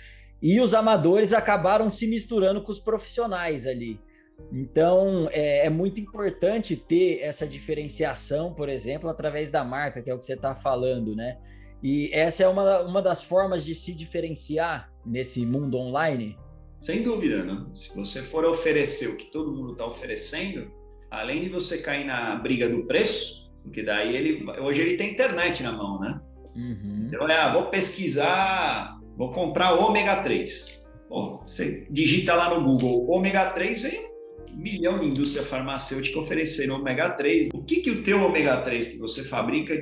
E 0.41 0.59
os 0.59 0.73
amadores 0.73 1.33
acabaram 1.33 1.89
se 1.89 2.07
misturando 2.07 2.61
com 2.61 2.71
os 2.71 2.79
profissionais 2.79 3.65
ali. 3.65 3.99
Então 4.51 5.29
é, 5.31 5.65
é 5.65 5.69
muito 5.69 6.01
importante 6.01 6.75
ter 6.75 7.19
essa 7.21 7.47
diferenciação, 7.47 8.53
por 8.53 8.67
exemplo, 8.67 9.09
através 9.09 9.49
da 9.49 9.63
marca, 9.63 10.01
que 10.01 10.09
é 10.09 10.13
o 10.13 10.19
que 10.19 10.25
você 10.25 10.33
está 10.33 10.55
falando, 10.55 11.15
né? 11.15 11.37
E 11.81 12.09
essa 12.13 12.43
é 12.43 12.47
uma, 12.47 12.81
uma 12.81 13.01
das 13.01 13.23
formas 13.23 13.65
de 13.65 13.75
se 13.75 13.93
diferenciar 13.93 14.91
nesse 15.05 15.45
mundo 15.45 15.77
online? 15.77 16.37
Sem 16.79 17.03
dúvida, 17.03 17.43
né? 17.43 17.65
Se 17.73 17.93
você 17.95 18.21
for 18.21 18.45
oferecer 18.45 19.07
o 19.07 19.17
que 19.17 19.25
todo 19.25 19.51
mundo 19.51 19.73
está 19.73 19.85
oferecendo, 19.85 20.71
além 21.11 21.41
de 21.41 21.49
você 21.49 21.81
cair 21.81 22.05
na 22.05 22.35
briga 22.35 22.67
do 22.67 22.85
preço, 22.85 23.42
porque 23.63 23.81
daí 23.81 24.15
ele 24.15 24.45
hoje 24.59 24.81
ele 24.81 24.95
tem 24.95 25.11
internet 25.11 25.63
na 25.63 25.71
mão, 25.71 25.99
né? 25.99 26.21
Uhum. 26.55 27.07
Então 27.07 27.27
é, 27.27 27.35
ah, 27.35 27.53
vou 27.53 27.69
pesquisar, 27.69 28.99
vou 29.17 29.31
comprar 29.31 29.73
ômega 29.73 30.17
3. 30.17 30.83
Bom, 31.09 31.43
você 31.45 31.87
digita 31.89 32.35
lá 32.35 32.49
no 32.53 32.63
Google 32.63 33.09
ômega 33.09 33.51
3, 33.51 33.81
vem 33.81 34.13
milhão 34.55 34.99
de 34.99 35.07
indústria 35.07 35.43
farmacêutica 35.43 36.19
oferecendo 36.19 36.75
ômega 36.75 37.09
3. 37.09 37.49
O 37.53 37.63
que, 37.63 37.77
que 37.77 37.89
o 37.89 38.03
teu 38.03 38.21
ômega 38.23 38.61
3 38.61 38.87
que 38.89 38.97
você 38.99 39.23
fabrica 39.23 39.73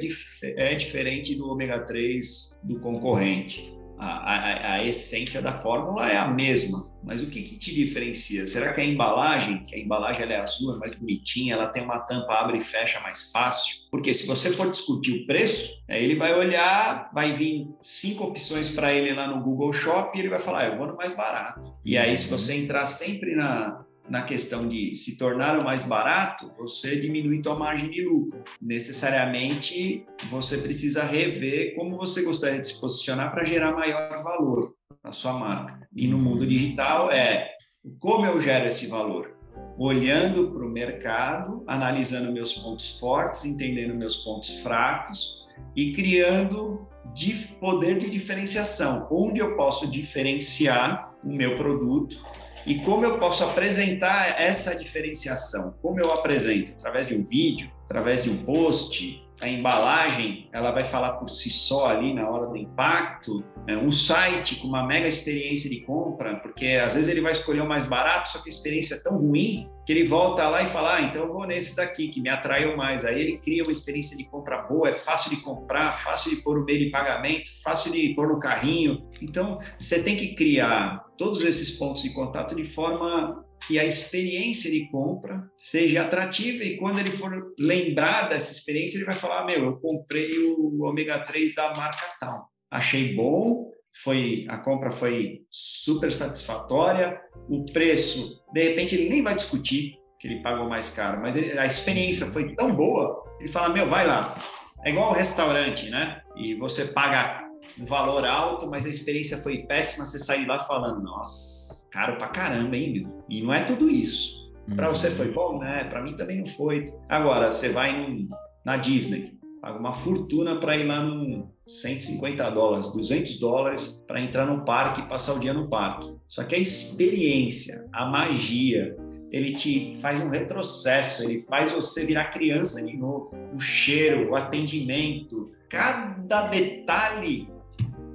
é 0.44 0.76
diferente 0.76 1.36
do 1.36 1.50
ômega 1.50 1.80
3 1.80 2.58
do 2.64 2.80
concorrente? 2.80 3.74
A, 4.04 4.08
a, 4.08 4.74
a, 4.74 4.84
essência 4.84 5.44
da 5.44 5.54
fórmula 5.60 6.10
é 6.10 6.18
a 6.18 6.28
mesma, 6.28 6.92
mas 7.04 7.22
o 7.22 7.28
que, 7.28 7.44
que, 7.44 7.56
te 7.56 7.72
diferencia? 7.72 8.48
Será 8.48 8.74
que 8.74 8.82
a 8.82 8.84
embalagem, 8.84 9.64
que 9.64 9.76
a 9.76 9.80
embalagem 9.80 10.24
é 10.24 10.42
azul, 10.42 10.76
é 10.76 10.80
mais 10.80 10.96
bonitinha, 10.96 11.54
ela 11.54 11.68
tem 11.68 11.84
uma 11.84 12.00
tampa, 12.00 12.34
abre 12.34 12.58
e 12.58 12.62
fecha 12.62 13.00
mais 13.00 13.32
fácil? 13.32 13.76
Porque 13.92 14.12
se 14.12 14.26
você 14.26 14.50
for 14.50 14.72
discutir 14.72 15.12
o 15.12 15.28
preço, 15.28 15.84
ele 15.88 16.16
vai 16.16 16.34
olhar, 16.34 17.12
vai 17.14 17.32
vir 17.34 17.68
cinco 17.80 18.24
opções 18.24 18.70
para 18.70 18.92
ele 18.92 19.14
lá 19.14 19.28
no 19.28 19.44
Google 19.44 19.72
Shop 19.72 20.18
e 20.18 20.20
ele 20.20 20.30
vai 20.30 20.40
falar, 20.40 20.62
ah, 20.62 20.68
eu 20.70 20.78
vou 20.80 20.88
no 20.88 20.98
mais 20.98 21.16
barato. 21.16 21.62
E 21.86 21.96
aí, 21.96 22.18
se 22.18 22.28
você 22.28 22.56
entrar 22.56 22.86
sempre 22.86 23.36
na, 23.36 23.86
na 24.12 24.24
questão 24.24 24.68
de 24.68 24.94
se 24.94 25.18
tornar 25.18 25.64
mais 25.64 25.86
barato, 25.86 26.54
você 26.58 27.00
diminui 27.00 27.42
sua 27.42 27.56
margem 27.56 27.90
de 27.90 28.04
lucro. 28.04 28.44
Necessariamente, 28.62 30.06
você 30.30 30.58
precisa 30.58 31.02
rever 31.02 31.74
como 31.76 31.96
você 31.96 32.22
gostaria 32.22 32.60
de 32.60 32.68
se 32.68 32.82
posicionar 32.82 33.32
para 33.32 33.46
gerar 33.46 33.72
maior 33.72 34.22
valor 34.22 34.76
na 35.02 35.14
sua 35.14 35.32
marca. 35.32 35.88
E 35.96 36.10
no 36.10 36.18
mundo 36.18 36.46
digital 36.46 37.10
é 37.10 37.52
como 38.00 38.26
eu 38.26 38.42
gero 38.42 38.68
esse 38.68 38.88
valor? 38.88 39.34
Olhando 39.78 40.52
para 40.52 40.66
o 40.66 40.70
mercado, 40.70 41.64
analisando 41.66 42.34
meus 42.34 42.54
pontos 42.54 43.00
fortes, 43.00 43.46
entendendo 43.46 43.96
meus 43.96 44.18
pontos 44.18 44.56
fracos 44.56 45.48
e 45.74 45.94
criando 45.94 46.86
de 47.14 47.34
poder 47.62 47.98
de 47.98 48.10
diferenciação, 48.10 49.08
onde 49.10 49.40
eu 49.40 49.56
posso 49.56 49.90
diferenciar 49.90 51.16
o 51.24 51.32
meu 51.32 51.56
produto 51.56 52.20
e 52.66 52.80
como 52.80 53.06
eu 53.06 53.18
posso 53.18 53.44
apresentar 53.44 54.40
essa 54.40 54.76
diferenciação? 54.76 55.76
Como 55.82 56.00
eu 56.00 56.12
apresento? 56.12 56.74
Através 56.78 57.08
de 57.08 57.16
um 57.16 57.24
vídeo, 57.24 57.72
através 57.86 58.24
de 58.24 58.30
um 58.30 58.44
post, 58.44 59.21
a 59.42 59.48
embalagem 59.48 60.48
ela 60.54 60.72
vai 60.72 60.84
falar 60.84 61.14
por 61.14 61.28
si 61.28 61.50
só 61.50 61.88
ali 61.88 62.14
na 62.14 62.30
hora 62.30 62.48
do 62.48 62.56
impacto, 62.56 63.44
é, 63.68 63.76
um 63.76 63.92
site 63.92 64.58
com 64.58 64.68
uma 64.68 64.86
mega 64.86 65.08
experiência 65.08 65.70
de 65.70 65.82
compra, 65.82 66.36
porque 66.38 66.68
às 66.68 66.94
vezes 66.94 67.10
ele 67.10 67.22
vai 67.22 67.32
escolher 67.32 67.62
o 67.62 67.68
mais 67.68 67.84
barato, 67.86 68.30
só 68.30 68.40
que 68.40 68.50
a 68.50 68.54
experiência 68.54 68.96
é 68.96 69.00
tão 69.00 69.18
ruim 69.18 69.68
que 69.86 69.92
ele 69.92 70.04
volta 70.04 70.48
lá 70.48 70.62
e 70.62 70.68
fala, 70.68 70.98
ah, 70.98 71.02
então 71.02 71.24
eu 71.24 71.34
vou 71.34 71.48
nesse 71.48 71.76
daqui 71.76 72.10
que 72.10 72.22
me 72.22 72.30
atraiu 72.30 72.78
mais. 72.78 73.04
Aí 73.04 73.20
ele 73.20 73.38
cria 73.38 73.64
uma 73.64 73.72
experiência 73.72 74.16
de 74.16 74.24
compra 74.26 74.62
boa, 74.62 74.90
é 74.90 74.94
fácil 74.94 75.32
de 75.32 75.38
comprar, 75.38 75.92
fácil 75.92 76.36
de 76.36 76.42
pôr 76.44 76.60
o 76.60 76.64
meio 76.64 76.80
de 76.80 76.92
pagamento, 76.92 77.50
fácil 77.64 77.92
de 77.92 78.10
pôr 78.10 78.28
no 78.28 78.40
carrinho. 78.40 79.08
Então 79.22 79.60
você 79.80 80.04
tem 80.04 80.16
que 80.16 80.36
criar 80.36 81.04
todos 81.18 81.42
esses 81.42 81.72
pontos 81.72 82.04
de 82.04 82.12
contato 82.12 82.56
de 82.56 82.64
forma 82.64 83.44
que 83.68 83.78
a 83.80 83.86
experiência 83.86 84.72
de 84.72 84.90
compra 84.90 85.50
seja 85.58 86.02
atrativa 86.02 86.64
e 86.64 86.78
quando 86.78 87.00
ele 87.00 87.12
for 87.12 87.54
lembrar 87.60 88.30
dessa 88.30 88.52
experiência, 88.52 88.98
ele 88.98 89.06
vai 89.06 89.16
falar: 89.16 89.46
Meu, 89.46 89.64
eu 89.64 89.78
comprei 89.78 90.38
o 90.40 90.84
ômega 90.84 91.20
3 91.20 91.56
da 91.56 91.72
marca 91.76 92.06
tal, 92.20 92.50
achei 92.70 93.16
bom, 93.16 93.70
foi 94.04 94.46
a 94.50 94.58
compra 94.58 94.92
foi 94.92 95.42
super 95.50 96.12
satisfatória, 96.12 97.20
o 97.50 97.66
preço, 97.66 98.42
de 98.54 98.64
repente, 98.64 98.96
ele 98.96 99.10
nem 99.10 99.24
vai 99.24 99.36
discutir 99.36 99.96
que 100.20 100.28
ele 100.28 100.42
pagou 100.42 100.70
mais 100.70 100.90
caro, 100.90 101.20
mas 101.22 101.36
ele, 101.36 101.58
a 101.58 101.66
experiência 101.66 102.28
foi 102.28 102.56
tão 102.56 102.76
boa, 102.76 103.24
ele 103.40 103.50
fala: 103.50 103.70
Meu, 103.70 103.88
vai 103.88 104.06
lá. 104.06 104.38
É 104.84 104.90
igual 104.90 105.10
ao 105.10 105.14
restaurante, 105.14 105.90
né? 105.92 106.22
E 106.36 106.56
você 106.56 106.86
paga 106.86 107.48
um 107.80 107.86
valor 107.86 108.26
alto, 108.26 108.68
mas 108.68 108.88
a 108.88 108.90
experiência 108.90 109.38
foi 109.38 109.60
péssima, 109.68 110.06
você 110.06 110.18
sai 110.18 110.46
lá 110.46 110.60
falando: 110.60 111.04
Nossa 111.04 111.71
caro 111.92 112.16
pra 112.18 112.30
caramba, 112.30 112.76
hein, 112.76 112.94
meu? 112.94 113.26
E 113.30 113.42
não 113.44 113.54
é 113.54 113.62
tudo 113.62 113.90
isso. 113.90 114.42
Para 114.76 114.90
você 114.90 115.10
uhum. 115.10 115.16
foi 115.16 115.32
bom, 115.32 115.60
né? 115.60 115.84
Para 115.84 116.02
mim 116.02 116.16
também 116.16 116.40
não 116.40 116.46
foi. 116.46 116.86
Agora, 117.10 117.52
você 117.52 117.70
vai 117.70 117.98
num, 117.98 118.30
na 118.64 118.78
Disney, 118.78 119.34
paga 119.62 119.78
uma 119.78 119.94
fortuna 119.94 120.60
para 120.60 120.78
ir 120.78 120.86
lá 120.86 121.04
num 121.04 121.48
150 121.68 122.50
dólares, 122.52 122.88
200 122.94 123.40
dólares 123.40 124.04
para 124.08 124.22
entrar 124.22 124.46
no 124.46 124.64
parque 124.64 125.02
e 125.02 125.08
passar 125.08 125.34
o 125.34 125.40
dia 125.40 125.54
no 125.54 125.68
parque. 125.68 126.14
Só 126.28 126.44
que 126.44 126.56
a 126.56 126.60
experiência, 126.60 127.88
a 127.92 128.06
magia, 128.06 128.96
ele 129.32 129.54
te 129.54 129.98
faz 130.02 130.20
um 130.22 130.30
retrocesso, 130.30 131.24
ele 131.24 131.42
faz 131.42 131.72
você 131.72 132.06
virar 132.06 132.26
criança 132.26 132.84
de 132.86 132.96
novo. 132.96 133.32
O 133.54 133.60
cheiro, 133.60 134.32
o 134.32 134.36
atendimento, 134.36 135.52
cada 135.70 136.48
detalhe 136.48 137.48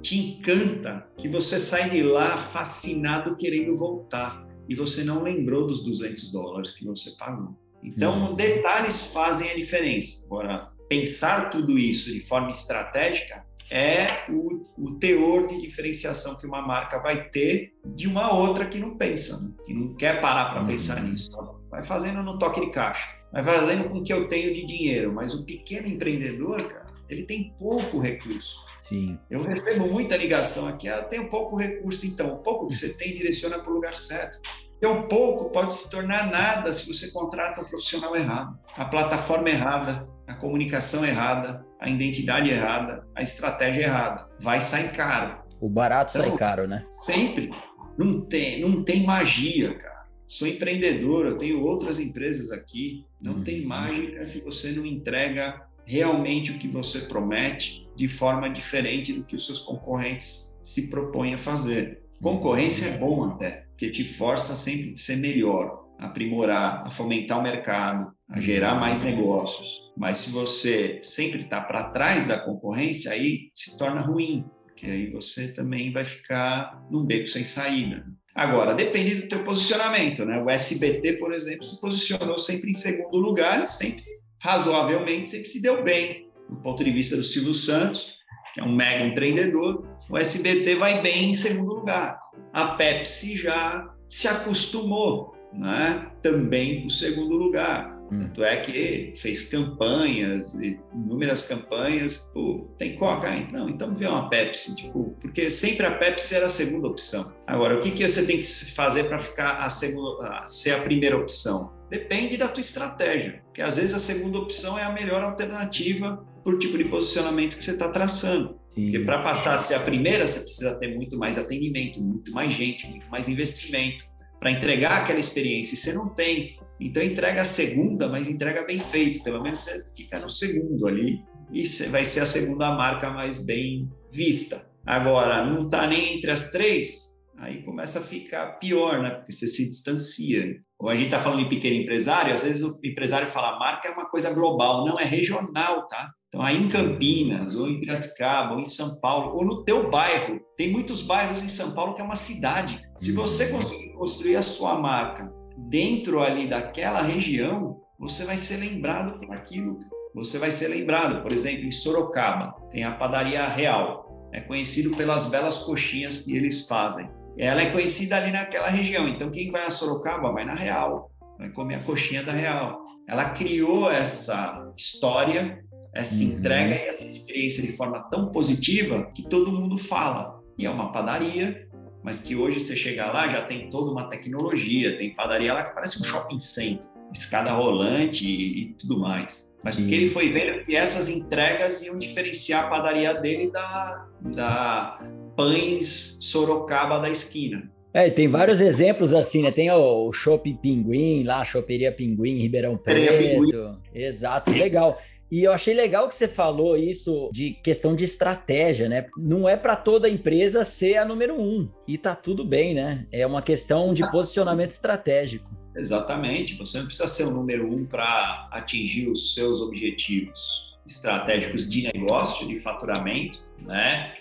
te 0.07 0.17
encanta, 0.17 1.05
que 1.17 1.27
você 1.27 1.59
sai 1.59 1.89
de 1.89 2.01
lá 2.01 2.37
fascinado 2.37 3.35
querendo 3.35 3.75
voltar 3.75 4.47
e 4.69 4.73
você 4.73 5.03
não 5.03 5.21
lembrou 5.21 5.67
dos 5.67 5.83
200 5.83 6.31
dólares 6.31 6.71
que 6.71 6.85
você 6.85 7.11
pagou. 7.19 7.57
Então, 7.83 8.31
hum. 8.31 8.35
detalhes 8.35 9.11
fazem 9.11 9.51
a 9.51 9.55
diferença. 9.55 10.25
Agora, 10.25 10.71
pensar 10.87 11.49
tudo 11.49 11.77
isso 11.77 12.09
de 12.09 12.21
forma 12.21 12.51
estratégica 12.51 13.45
é 13.69 14.07
o, 14.31 14.61
o, 14.77 14.93
teor 14.97 15.47
de 15.47 15.59
diferenciação 15.59 16.37
que 16.37 16.47
uma 16.47 16.61
marca 16.61 16.99
vai 16.99 17.29
ter 17.29 17.73
de 17.85 18.07
uma 18.07 18.33
outra 18.33 18.65
que 18.65 18.79
não 18.79 18.95
pensa, 18.95 19.41
né? 19.41 19.53
que 19.65 19.73
não 19.73 19.93
quer 19.93 20.21
parar 20.21 20.51
para 20.51 20.61
uhum. 20.61 20.67
pensar 20.67 21.03
nisso. 21.03 21.29
Vai 21.69 21.83
fazendo 21.83 22.23
no 22.23 22.39
toque 22.39 22.61
de 22.61 22.71
caixa, 22.71 23.05
vai 23.33 23.43
fazendo 23.43 23.89
com 23.89 23.97
o 23.97 24.03
que 24.03 24.13
eu 24.13 24.25
tenho 24.29 24.53
de 24.53 24.65
dinheiro. 24.65 25.11
Mas 25.11 25.33
o 25.33 25.45
pequeno 25.45 25.85
empreendedor, 25.85 26.65
cara, 26.65 26.86
ele 27.09 27.23
tem 27.23 27.53
pouco 27.57 27.99
recurso. 27.99 28.65
Sim. 28.81 29.19
Eu 29.29 29.41
recebo 29.41 29.87
muita 29.87 30.15
ligação 30.15 30.67
aqui, 30.67 30.87
ah, 30.87 31.03
tem 31.03 31.27
pouco 31.27 31.55
recurso, 31.55 32.05
então, 32.05 32.33
o 32.33 32.37
pouco 32.37 32.67
que 32.67 32.75
você 32.75 32.93
tem 32.93 33.13
direciona 33.13 33.59
para 33.59 33.71
o 33.71 33.75
lugar 33.75 33.95
certo. 33.95 34.39
E 34.81 34.85
um 34.85 35.07
pouco 35.07 35.49
pode 35.49 35.73
se 35.73 35.89
tornar 35.89 36.29
nada 36.29 36.71
se 36.71 36.87
você 36.87 37.11
contrata 37.11 37.61
um 37.61 37.65
profissional 37.65 38.15
errado, 38.15 38.57
a 38.75 38.85
plataforma 38.85 39.49
errada, 39.49 40.03
a 40.27 40.35
comunicação 40.35 41.03
errada, 41.03 41.65
a 41.79 41.89
identidade 41.89 42.49
errada, 42.49 43.07
a 43.15 43.23
estratégia 43.23 43.83
errada. 43.83 44.27
Vai 44.39 44.61
sair 44.61 44.91
caro. 44.91 45.43
O 45.59 45.67
barato 45.67 46.15
então, 46.15 46.29
sai 46.29 46.37
caro, 46.37 46.67
né? 46.67 46.85
Sempre. 46.91 47.49
Não 47.97 48.21
tem, 48.21 48.61
não 48.61 48.83
tem 48.83 49.03
magia, 49.03 49.73
cara. 49.75 50.05
Sou 50.27 50.47
empreendedor, 50.47 51.25
eu 51.25 51.37
tenho 51.37 51.63
outras 51.63 51.99
empresas 51.99 52.51
aqui. 52.51 53.05
Não 53.19 53.37
hum. 53.37 53.43
tem 53.43 53.65
mágica 53.65 54.23
se 54.25 54.43
você 54.43 54.73
não 54.73 54.85
entrega 54.85 55.66
realmente 55.87 56.51
o 56.51 56.59
que 56.59 56.67
você 56.67 56.99
promete 56.99 57.87
de 57.95 58.07
forma 58.09 58.49
diferente 58.49 59.13
do 59.13 59.23
que 59.23 59.35
os 59.35 59.45
seus 59.45 59.59
concorrentes 59.59 60.55
se 60.61 60.89
propõem 60.89 61.35
a 61.35 61.37
fazer. 61.37 62.03
Concorrência 62.21 62.87
é 62.87 62.97
bom 62.97 63.23
até, 63.23 63.65
porque 63.69 63.89
te 63.89 64.03
força 64.03 64.55
sempre 64.55 64.93
a 64.93 64.97
ser 64.97 65.15
melhor, 65.15 65.85
a 65.97 66.07
aprimorar, 66.07 66.83
a 66.85 66.89
fomentar 66.89 67.39
o 67.39 67.43
mercado, 67.43 68.11
a 68.29 68.41
gerar 68.41 68.75
mais 68.75 69.03
negócios. 69.03 69.81
Mas 69.95 70.17
se 70.17 70.31
você 70.31 70.99
sempre 71.01 71.43
está 71.43 71.61
para 71.61 71.85
trás 71.85 72.27
da 72.27 72.37
concorrência, 72.37 73.11
aí 73.11 73.49
se 73.55 73.77
torna 73.77 74.01
ruim, 74.01 74.45
porque 74.65 74.85
aí 74.85 75.09
você 75.09 75.53
também 75.53 75.91
vai 75.91 76.03
ficar 76.03 76.85
num 76.91 77.05
beco 77.05 77.27
sem 77.27 77.45
saída. 77.45 78.05
Agora, 78.35 78.75
depende 78.75 79.15
do 79.15 79.27
teu 79.27 79.43
posicionamento, 79.43 80.23
né? 80.25 80.37
O 80.39 80.49
SBT, 80.49 81.13
por 81.13 81.33
exemplo, 81.33 81.63
se 81.63 81.79
posicionou 81.81 82.37
sempre 82.37 82.69
em 82.69 82.73
segundo 82.73 83.17
lugar 83.17 83.63
e 83.63 83.67
sempre, 83.67 84.03
razoavelmente, 84.39 85.29
sempre 85.29 85.47
se 85.47 85.61
deu 85.61 85.83
bem. 85.83 86.29
Do 86.49 86.57
ponto 86.57 86.83
de 86.83 86.91
vista 86.91 87.15
do 87.15 87.23
Silvio 87.23 87.53
Santos, 87.53 88.13
que 88.53 88.59
é 88.59 88.63
um 88.63 88.71
mega 88.71 89.05
empreendedor, 89.05 89.85
o 90.09 90.17
SBT 90.17 90.75
vai 90.75 91.01
bem 91.01 91.29
em 91.29 91.33
segundo 91.33 91.73
lugar. 91.73 92.19
A 92.53 92.69
Pepsi 92.69 93.35
já 93.35 93.93
se 94.09 94.27
acostumou, 94.27 95.35
né? 95.53 96.09
Também 96.21 96.85
o 96.85 96.89
segundo 96.89 97.35
lugar. 97.35 97.96
Hum. 98.11 98.23
Tanto 98.23 98.43
é 98.43 98.57
que 98.57 99.13
fez 99.17 99.49
campanhas, 99.49 100.53
inúmeras 100.93 101.43
campanhas, 101.43 102.17
pô, 102.33 102.69
tem 102.77 102.95
Coca? 102.95 103.29
Não, 103.51 103.69
então 103.69 103.95
vê 103.95 104.07
uma 104.07 104.29
Pepsi, 104.29 104.75
tipo, 104.75 105.15
porque 105.19 105.49
sempre 105.49 105.85
a 105.85 105.91
Pepsi 105.91 106.35
era 106.35 106.47
a 106.47 106.49
segunda 106.49 106.87
opção. 106.87 107.35
Agora, 107.45 107.77
o 107.77 107.79
que, 107.79 107.91
que 107.91 108.07
você 108.07 108.25
tem 108.25 108.37
que 108.37 108.45
fazer 108.73 109.05
para 109.05 109.19
ficar 109.19 109.57
a 109.59 109.69
segunda, 109.69 110.47
ser 110.47 110.71
a 110.71 110.81
primeira 110.81 111.17
opção? 111.17 111.75
Depende 111.89 112.35
da 112.37 112.47
tua 112.47 112.61
estratégia, 112.61 113.41
porque 113.45 113.61
às 113.61 113.77
vezes 113.77 113.93
a 113.93 113.99
segunda 113.99 114.37
opção 114.37 114.77
é 114.77 114.83
a 114.83 114.91
melhor 114.91 115.23
alternativa 115.23 116.25
por 116.43 116.57
tipo 116.59 116.77
de 116.77 116.85
posicionamento 116.85 117.57
que 117.57 117.63
você 117.63 117.71
está 117.71 117.89
traçando. 117.89 118.59
Sim. 118.71 118.91
Porque 118.91 118.99
para 118.99 119.21
passar 119.21 119.55
a 119.55 119.57
ser 119.57 119.73
a 119.73 119.79
primeira, 119.79 120.27
você 120.27 120.39
precisa 120.41 120.75
ter 120.75 120.95
muito 120.95 121.17
mais 121.17 121.37
atendimento, 121.37 121.99
muito 121.99 122.31
mais 122.31 122.53
gente, 122.53 122.85
muito 122.87 123.09
mais 123.09 123.27
investimento 123.27 124.05
para 124.39 124.51
entregar 124.51 125.01
aquela 125.01 125.19
experiência. 125.19 125.73
E 125.73 125.77
você 125.77 125.93
não 125.93 126.09
tem. 126.09 126.59
Então 126.79 127.01
entrega 127.01 127.41
a 127.41 127.45
segunda, 127.45 128.07
mas 128.07 128.27
entrega 128.27 128.63
bem 128.63 128.79
feito. 128.79 129.23
Pelo 129.23 129.41
menos 129.41 129.59
você 129.59 129.85
fica 129.95 130.19
no 130.19 130.29
segundo 130.29 130.87
ali 130.87 131.19
e 131.51 131.65
vai 131.89 132.05
ser 132.05 132.21
a 132.21 132.25
segunda 132.25 132.71
marca 132.71 133.09
mais 133.09 133.43
bem 133.43 133.89
vista. 134.11 134.67
Agora, 134.85 135.45
não 135.45 135.65
está 135.65 135.85
nem 135.87 136.17
entre 136.17 136.31
as 136.31 136.49
três, 136.49 137.17
aí 137.37 137.61
começa 137.61 137.99
a 137.99 138.03
ficar 138.03 138.53
pior, 138.53 139.01
né? 139.01 139.09
Porque 139.11 139.33
você 139.33 139.47
se 139.47 139.69
distancia. 139.69 140.43
Ou 140.79 140.89
a 140.89 140.95
gente 140.95 141.05
está 141.05 141.19
falando 141.19 141.41
em 141.41 141.49
pequeno 141.49 141.75
empresário, 141.75 142.33
às 142.33 142.43
vezes 142.43 142.61
o 142.61 142.79
empresário 142.83 143.27
fala 143.27 143.59
marca 143.59 143.87
é 143.87 143.91
uma 143.91 144.09
coisa 144.09 144.31
global, 144.31 144.85
não 144.85 144.99
é 144.99 145.03
regional, 145.03 145.87
tá? 145.87 146.11
Então, 146.27 146.41
aí 146.41 146.57
em 146.57 146.67
Campinas, 146.67 147.55
ou 147.55 147.67
em 147.67 147.79
Piracicaba, 147.79 148.53
ou 148.53 148.59
em 148.59 148.65
São 148.65 148.99
Paulo, 148.99 149.35
ou 149.35 149.45
no 149.45 149.63
teu 149.63 149.89
bairro, 149.89 150.39
tem 150.57 150.71
muitos 150.71 151.01
bairros 151.01 151.41
em 151.41 151.49
São 151.49 151.73
Paulo 151.73 151.95
que 151.95 152.01
é 152.01 152.03
uma 152.03 152.17
cidade. 152.17 152.79
Se 152.97 153.11
você 153.11 153.45
uhum. 153.45 153.51
conseguir 153.53 153.93
construir 153.93 154.35
a 154.35 154.43
sua 154.43 154.77
marca 154.77 155.33
dentro 155.57 156.21
ali 156.21 156.47
daquela 156.47 157.01
região, 157.01 157.81
você 157.99 158.25
vai 158.25 158.37
ser 158.37 158.57
lembrado 158.57 159.19
por 159.19 159.35
aquilo. 159.35 159.79
Você 160.13 160.37
vai 160.37 160.51
ser 160.51 160.67
lembrado, 160.67 161.21
por 161.21 161.31
exemplo, 161.31 161.65
em 161.65 161.71
Sorocaba, 161.71 162.53
tem 162.71 162.83
a 162.83 162.91
padaria 162.91 163.47
Real. 163.47 164.29
É 164.33 164.41
conhecido 164.41 164.95
pelas 164.95 165.29
belas 165.29 165.59
coxinhas 165.59 166.19
que 166.19 166.35
eles 166.35 166.67
fazem. 166.67 167.09
Ela 167.37 167.61
é 167.61 167.71
conhecida 167.71 168.17
ali 168.17 168.31
naquela 168.31 168.67
região. 168.67 169.07
Então, 169.07 169.29
quem 169.29 169.51
vai 169.51 169.65
a 169.65 169.69
Sorocaba 169.69 170.31
vai 170.31 170.43
na 170.43 170.53
Real, 170.53 171.11
vai 171.37 171.49
comer 171.49 171.75
a 171.75 171.83
coxinha 171.83 172.23
da 172.23 172.31
Real. 172.31 172.83
Ela 173.07 173.29
criou 173.29 173.89
essa 173.89 174.71
história, 174.75 175.63
essa 175.93 176.23
uhum. 176.23 176.31
entrega 176.31 176.75
e 176.75 176.87
essa 176.87 177.05
experiência 177.05 177.63
de 177.63 177.73
forma 177.73 178.01
tão 178.09 178.31
positiva 178.31 179.11
que 179.13 179.23
todo 179.23 179.51
mundo 179.51 179.77
fala. 179.77 180.37
E 180.57 180.65
é 180.65 180.69
uma 180.69 180.91
padaria 180.91 181.66
mas 182.03 182.19
que 182.19 182.35
hoje 182.35 182.59
você 182.59 182.75
chega 182.75 183.11
lá 183.11 183.27
já 183.27 183.41
tem 183.41 183.69
toda 183.69 183.91
uma 183.91 184.09
tecnologia, 184.09 184.97
tem 184.97 185.13
padaria 185.13 185.53
lá 185.53 185.63
que 185.63 185.73
parece 185.73 185.99
um 185.99 186.03
shopping 186.03 186.39
center, 186.39 186.87
escada 187.13 187.51
rolante 187.51 188.25
e, 188.25 188.61
e 188.61 188.65
tudo 188.73 188.99
mais. 188.99 189.53
Mas 189.63 189.75
Sim. 189.75 189.81
porque 189.81 189.95
ele 189.95 190.07
foi 190.07 190.31
vendo 190.31 190.63
que 190.63 190.75
essas 190.75 191.09
entregas 191.09 191.81
iam 191.81 191.97
diferenciar 191.97 192.65
a 192.65 192.69
padaria 192.69 193.13
dele 193.13 193.51
da, 193.51 194.07
da 194.21 194.99
Pães 195.35 196.17
Sorocaba 196.21 196.99
da 196.99 197.09
esquina. 197.09 197.69
É, 197.93 198.09
tem 198.09 198.27
vários 198.27 198.61
exemplos 198.61 199.13
assim, 199.13 199.41
né? 199.41 199.49
Tem 199.49 199.71
o 199.71 200.13
Shopping 200.13 200.55
Pinguim 200.55 201.23
lá, 201.23 201.41
a 201.41 201.45
Choperia 201.45 201.91
Pinguim, 201.91 202.37
Ribeirão 202.37 202.77
Preto. 202.77 203.17
Pinguim. 203.17 203.77
Exato, 203.93 204.51
legal. 204.51 205.01
E 205.29 205.43
eu 205.43 205.51
achei 205.51 205.73
legal 205.73 206.07
que 206.07 206.15
você 206.15 206.27
falou 206.27 206.77
isso 206.77 207.29
de 207.33 207.51
questão 207.51 207.95
de 207.95 208.05
estratégia, 208.05 208.87
né? 208.87 209.07
Não 209.17 209.47
é 209.47 209.57
para 209.57 209.75
toda 209.75 210.09
empresa 210.09 210.63
ser 210.63 210.97
a 210.97 211.05
número 211.05 211.39
um. 211.39 211.69
E 211.87 211.97
tá 211.97 212.15
tudo 212.15 212.45
bem, 212.45 212.73
né? 212.73 213.05
É 213.11 213.27
uma 213.27 213.41
questão 213.41 213.93
de 213.93 214.09
posicionamento 214.09 214.71
estratégico. 214.71 215.49
Exatamente. 215.75 216.55
Você 216.55 216.79
não 216.79 216.85
precisa 216.85 217.07
ser 217.07 217.25
o 217.25 217.31
número 217.31 217.71
um 217.71 217.85
para 217.85 218.47
atingir 218.51 219.09
os 219.09 219.33
seus 219.33 219.59
objetivos 219.59 220.77
estratégicos 220.85 221.69
de 221.69 221.91
negócio, 221.93 222.47
de 222.47 222.57
faturamento, 222.57 223.39
né? 223.59 224.13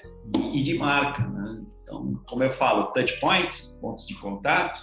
E 0.52 0.62
de 0.62 0.74
marca, 0.74 1.26
né? 1.26 1.62
Então, 1.82 2.20
como 2.26 2.42
eu 2.42 2.50
falo, 2.50 2.86
touch 2.86 3.20
points, 3.20 3.78
pontos 3.80 4.08
de 4.08 4.14
contato, 4.16 4.80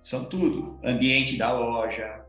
são 0.00 0.28
tudo. 0.28 0.78
Ambiente 0.82 1.36
da 1.36 1.52
loja, 1.52 2.24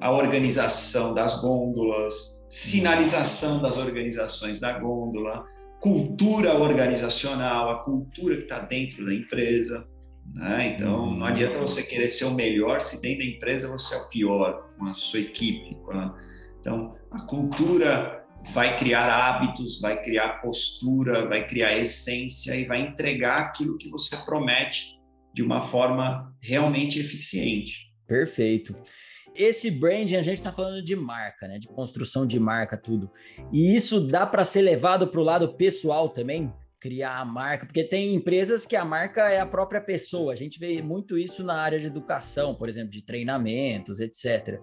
a 0.00 0.10
organização 0.10 1.14
das 1.14 1.40
gôndolas, 1.40 2.38
sinalização 2.48 3.62
das 3.62 3.76
organizações 3.76 4.58
da 4.58 4.78
gôndola, 4.78 5.46
cultura 5.80 6.54
organizacional, 6.54 7.70
a 7.70 7.82
cultura 7.84 8.36
que 8.36 8.42
está 8.42 8.60
dentro 8.60 9.04
da 9.04 9.14
empresa. 9.14 9.86
Né? 10.34 10.74
Então, 10.76 11.14
não 11.14 11.26
adianta 11.26 11.58
você 11.58 11.82
querer 11.82 12.08
ser 12.08 12.26
o 12.26 12.34
melhor 12.34 12.82
se 12.82 13.00
dentro 13.00 13.20
da 13.20 13.32
empresa 13.32 13.68
você 13.68 13.94
é 13.94 13.98
o 13.98 14.08
pior 14.08 14.68
com 14.78 14.86
a 14.86 14.94
sua 14.94 15.20
equipe. 15.20 15.76
A... 15.90 16.14
Então, 16.60 16.96
a 17.10 17.20
cultura 17.22 18.24
vai 18.52 18.76
criar 18.76 19.06
hábitos, 19.06 19.80
vai 19.80 20.02
criar 20.02 20.40
postura, 20.40 21.26
vai 21.26 21.46
criar 21.46 21.76
essência 21.76 22.54
e 22.54 22.64
vai 22.64 22.80
entregar 22.80 23.38
aquilo 23.38 23.78
que 23.78 23.88
você 23.88 24.16
promete 24.24 24.98
de 25.32 25.42
uma 25.42 25.60
forma 25.60 26.34
realmente 26.40 26.98
eficiente. 26.98 27.90
Perfeito 28.06 28.74
esse 29.34 29.70
branding 29.70 30.16
a 30.16 30.22
gente 30.22 30.36
está 30.36 30.52
falando 30.52 30.82
de 30.82 30.94
marca, 30.96 31.46
né? 31.48 31.58
De 31.58 31.68
construção 31.68 32.26
de 32.26 32.38
marca, 32.38 32.76
tudo. 32.76 33.10
E 33.52 33.74
isso 33.74 34.00
dá 34.00 34.26
para 34.26 34.44
ser 34.44 34.62
levado 34.62 35.08
para 35.08 35.20
o 35.20 35.24
lado 35.24 35.54
pessoal 35.54 36.08
também, 36.08 36.52
criar 36.80 37.18
a 37.18 37.24
marca, 37.24 37.66
porque 37.66 37.84
tem 37.84 38.14
empresas 38.14 38.64
que 38.64 38.74
a 38.74 38.84
marca 38.84 39.30
é 39.30 39.38
a 39.38 39.46
própria 39.46 39.80
pessoa. 39.80 40.32
A 40.32 40.36
gente 40.36 40.58
vê 40.58 40.80
muito 40.80 41.18
isso 41.18 41.44
na 41.44 41.54
área 41.54 41.78
de 41.78 41.86
educação, 41.86 42.54
por 42.54 42.68
exemplo, 42.68 42.90
de 42.90 43.04
treinamentos, 43.04 44.00
etc. 44.00 44.60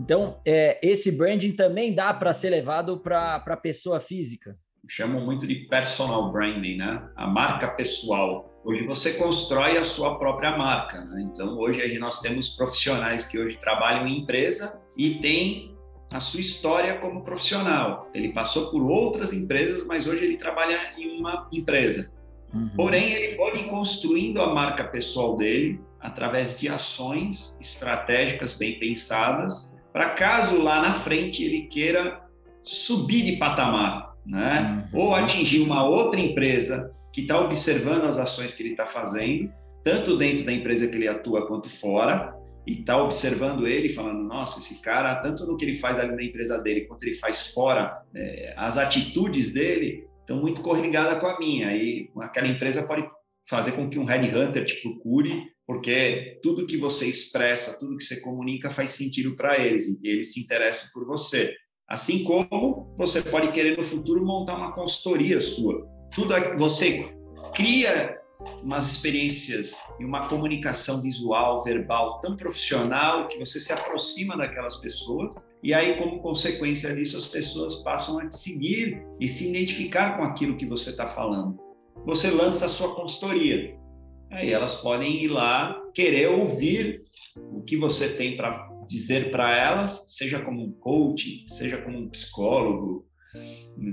Então, 0.00 0.40
é, 0.44 0.80
esse 0.82 1.12
branding 1.12 1.52
também 1.52 1.94
dá 1.94 2.12
para 2.12 2.32
ser 2.32 2.50
levado 2.50 2.98
para 2.98 3.36
a 3.36 3.56
pessoa 3.56 4.00
física. 4.00 4.58
Chamam 4.88 5.24
muito 5.24 5.46
de 5.46 5.54
personal 5.66 6.32
branding, 6.32 6.76
né? 6.76 7.08
A 7.14 7.26
marca 7.26 7.68
pessoal. 7.68 8.51
Hoje 8.64 8.86
você 8.86 9.14
constrói 9.14 9.76
a 9.76 9.82
sua 9.82 10.16
própria 10.18 10.56
marca. 10.56 11.00
Né? 11.04 11.22
Então, 11.22 11.58
hoje 11.58 11.98
nós 11.98 12.20
temos 12.20 12.54
profissionais 12.54 13.26
que 13.26 13.38
hoje 13.38 13.56
trabalham 13.58 14.06
em 14.06 14.20
empresa 14.20 14.80
e 14.96 15.16
têm 15.16 15.76
a 16.10 16.20
sua 16.20 16.40
história 16.40 16.98
como 16.98 17.24
profissional. 17.24 18.08
Ele 18.14 18.32
passou 18.32 18.70
por 18.70 18.82
outras 18.82 19.32
empresas, 19.32 19.84
mas 19.84 20.06
hoje 20.06 20.24
ele 20.24 20.36
trabalha 20.36 20.78
em 20.96 21.18
uma 21.18 21.48
empresa. 21.50 22.12
Uhum. 22.54 22.70
Porém, 22.76 23.12
ele 23.12 23.36
pode 23.36 23.60
ir 23.60 23.64
construindo 23.64 24.40
a 24.40 24.54
marca 24.54 24.84
pessoal 24.84 25.36
dele 25.36 25.80
através 25.98 26.56
de 26.56 26.68
ações 26.68 27.56
estratégicas 27.60 28.52
bem 28.54 28.78
pensadas, 28.78 29.72
para 29.92 30.10
caso 30.10 30.60
lá 30.60 30.82
na 30.82 30.92
frente 30.92 31.44
ele 31.44 31.62
queira 31.62 32.20
subir 32.62 33.24
de 33.24 33.36
patamar, 33.36 34.14
né? 34.24 34.86
Uhum. 34.92 35.00
Ou 35.00 35.14
atingir 35.14 35.60
uma 35.60 35.84
outra 35.84 36.20
empresa 36.20 36.94
que 37.12 37.22
está 37.22 37.40
observando 37.40 38.04
as 38.04 38.18
ações 38.18 38.54
que 38.54 38.62
ele 38.62 38.70
está 38.70 38.86
fazendo, 38.86 39.52
tanto 39.84 40.16
dentro 40.16 40.44
da 40.44 40.52
empresa 40.52 40.88
que 40.88 40.96
ele 40.96 41.08
atua 41.08 41.46
quanto 41.46 41.68
fora, 41.68 42.34
e 42.66 42.72
está 42.74 43.02
observando 43.02 43.66
ele, 43.66 43.88
falando: 43.88 44.22
nossa, 44.22 44.60
esse 44.60 44.80
cara, 44.80 45.16
tanto 45.16 45.44
no 45.46 45.56
que 45.56 45.64
ele 45.64 45.76
faz 45.76 45.98
ali 45.98 46.14
na 46.14 46.22
empresa 46.22 46.58
dele, 46.58 46.86
quanto 46.86 47.02
ele 47.02 47.16
faz 47.16 47.48
fora, 47.48 48.02
é, 48.14 48.54
as 48.56 48.78
atitudes 48.78 49.52
dele 49.52 50.06
estão 50.20 50.40
muito 50.40 50.62
correligadas 50.62 51.20
com 51.20 51.26
a 51.26 51.38
minha. 51.38 51.74
E 51.74 52.08
aquela 52.20 52.46
empresa 52.46 52.86
pode 52.86 53.04
fazer 53.48 53.72
com 53.72 53.90
que 53.90 53.98
um 53.98 54.04
headhunter 54.04 54.64
te 54.64 54.80
procure, 54.80 55.44
porque 55.66 56.38
tudo 56.42 56.66
que 56.66 56.76
você 56.76 57.06
expressa, 57.06 57.78
tudo 57.78 57.96
que 57.96 58.04
você 58.04 58.20
comunica 58.20 58.70
faz 58.70 58.90
sentido 58.90 59.34
para 59.34 59.58
eles, 59.58 59.86
e 59.88 60.08
eles 60.08 60.32
se 60.32 60.40
interessam 60.40 60.88
por 60.94 61.04
você. 61.04 61.52
Assim 61.88 62.22
como 62.22 62.94
você 62.96 63.20
pode 63.20 63.50
querer 63.50 63.76
no 63.76 63.82
futuro 63.82 64.24
montar 64.24 64.56
uma 64.56 64.72
consultoria 64.72 65.40
sua 65.40 65.91
tudo 66.14 66.34
você 66.56 67.08
cria 67.54 68.18
umas 68.62 68.90
experiências 68.90 69.80
e 70.00 70.04
uma 70.04 70.28
comunicação 70.28 71.00
visual, 71.00 71.62
verbal 71.62 72.20
tão 72.20 72.36
profissional 72.36 73.28
que 73.28 73.38
você 73.38 73.60
se 73.60 73.72
aproxima 73.72 74.36
daquelas 74.36 74.76
pessoas 74.76 75.36
e 75.62 75.72
aí 75.72 75.96
como 75.96 76.20
consequência 76.20 76.94
disso 76.94 77.16
as 77.16 77.26
pessoas 77.26 77.76
passam 77.76 78.18
a 78.18 78.28
te 78.28 78.36
seguir 78.36 79.02
e 79.20 79.28
se 79.28 79.48
identificar 79.48 80.16
com 80.16 80.24
aquilo 80.24 80.56
que 80.56 80.66
você 80.66 80.90
está 80.90 81.06
falando. 81.06 81.58
Você 82.04 82.30
lança 82.30 82.66
a 82.66 82.68
sua 82.68 82.94
consultoria, 82.94 83.76
aí 84.30 84.52
elas 84.52 84.74
podem 84.74 85.22
ir 85.22 85.28
lá 85.28 85.80
querer 85.94 86.28
ouvir 86.28 87.04
o 87.36 87.62
que 87.62 87.76
você 87.76 88.14
tem 88.14 88.36
para 88.36 88.70
dizer 88.88 89.30
para 89.30 89.56
elas, 89.56 90.04
seja 90.08 90.40
como 90.40 90.62
um 90.62 90.72
coach, 90.72 91.44
seja 91.46 91.80
como 91.80 91.98
um 91.98 92.08
psicólogo, 92.08 93.06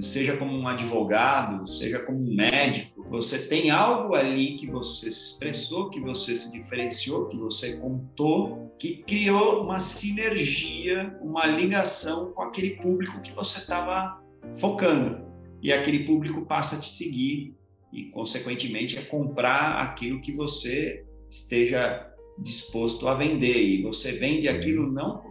seja 0.02 0.38
como 0.38 0.54
um 0.54 0.68
advogado, 0.68 1.68
seja 1.68 2.00
como 2.00 2.20
um 2.20 2.36
médico, 2.36 3.00
Você 3.10 3.48
tem 3.48 3.72
algo 3.72 4.14
ali 4.14 4.56
que 4.56 4.68
você 4.68 5.12
se 5.12 5.32
expressou, 5.32 5.90
que 5.90 6.00
você 6.00 6.36
se 6.36 6.52
diferenciou, 6.52 7.28
que 7.28 7.38
você 7.38 7.78
contou, 7.80 8.76
que 8.78 8.98
criou 8.98 9.64
uma 9.64 9.80
sinergia, 9.80 11.18
uma 11.20 11.46
ligação 11.48 12.32
com 12.32 12.44
aquele 12.44 12.76
público 12.76 13.20
que 13.22 13.32
você 13.32 13.60
estava 13.60 14.22
focando. 14.58 15.28
E 15.62 15.74
aquele 15.74 16.06
público 16.06 16.46
passa 16.46 16.76
a 16.76 16.80
te 16.80 16.90
seguir 16.90 17.56
e, 17.92 18.04
consequentemente, 18.06 18.98
a 18.98 19.06
comprar 19.06 19.82
aquilo 19.82 20.22
que 20.22 20.32
você 20.32 21.04
esteja 21.28 22.08
disposto 22.38 23.08
a 23.08 23.16
vender. 23.16 23.58
E 23.58 23.82
você 23.82 24.14
vende 24.14 24.48
aquilo 24.48 24.92
não 24.92 25.22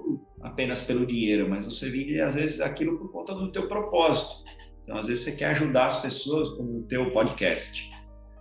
apenas 0.40 0.80
pelo 0.80 1.06
dinheiro, 1.06 1.48
mas 1.48 1.64
você 1.64 1.90
vende, 1.90 2.20
às 2.20 2.34
vezes, 2.34 2.60
aquilo 2.60 2.98
por 2.98 3.10
conta 3.10 3.34
do 3.34 3.50
teu 3.50 3.68
propósito. 3.68 4.42
Então, 4.82 4.96
às 4.96 5.06
vezes, 5.06 5.24
você 5.24 5.36
quer 5.36 5.46
ajudar 5.50 5.86
as 5.86 6.00
pessoas 6.00 6.48
com 6.50 6.62
o 6.62 6.82
teu 6.82 7.10
podcast. 7.10 7.90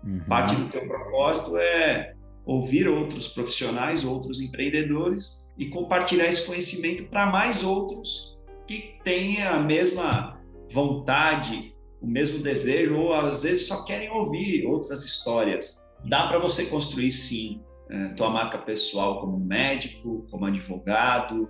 Uhum. 0.03 0.21
Parte 0.27 0.55
do 0.55 0.69
teu 0.69 0.87
propósito 0.87 1.57
é 1.57 2.13
ouvir 2.45 2.87
outros 2.87 3.27
profissionais, 3.27 4.05
outros 4.05 4.39
empreendedores 4.39 5.43
e 5.57 5.67
compartilhar 5.67 6.27
esse 6.27 6.45
conhecimento 6.45 7.05
para 7.09 7.25
mais 7.25 7.63
outros 7.63 8.37
que 8.65 8.95
têm 9.03 9.43
a 9.43 9.59
mesma 9.59 10.39
vontade, 10.71 11.75
o 12.01 12.07
mesmo 12.07 12.39
desejo, 12.39 12.95
ou 12.95 13.13
às 13.13 13.43
vezes 13.43 13.67
só 13.67 13.83
querem 13.83 14.09
ouvir 14.09 14.65
outras 14.65 15.03
histórias. 15.03 15.83
Dá 16.05 16.27
para 16.27 16.37
você 16.37 16.65
construir, 16.65 17.11
sim, 17.11 17.61
é, 17.89 18.09
tua 18.09 18.29
marca 18.29 18.57
pessoal 18.57 19.19
como 19.19 19.39
médico, 19.39 20.27
como 20.29 20.45
advogado, 20.45 21.49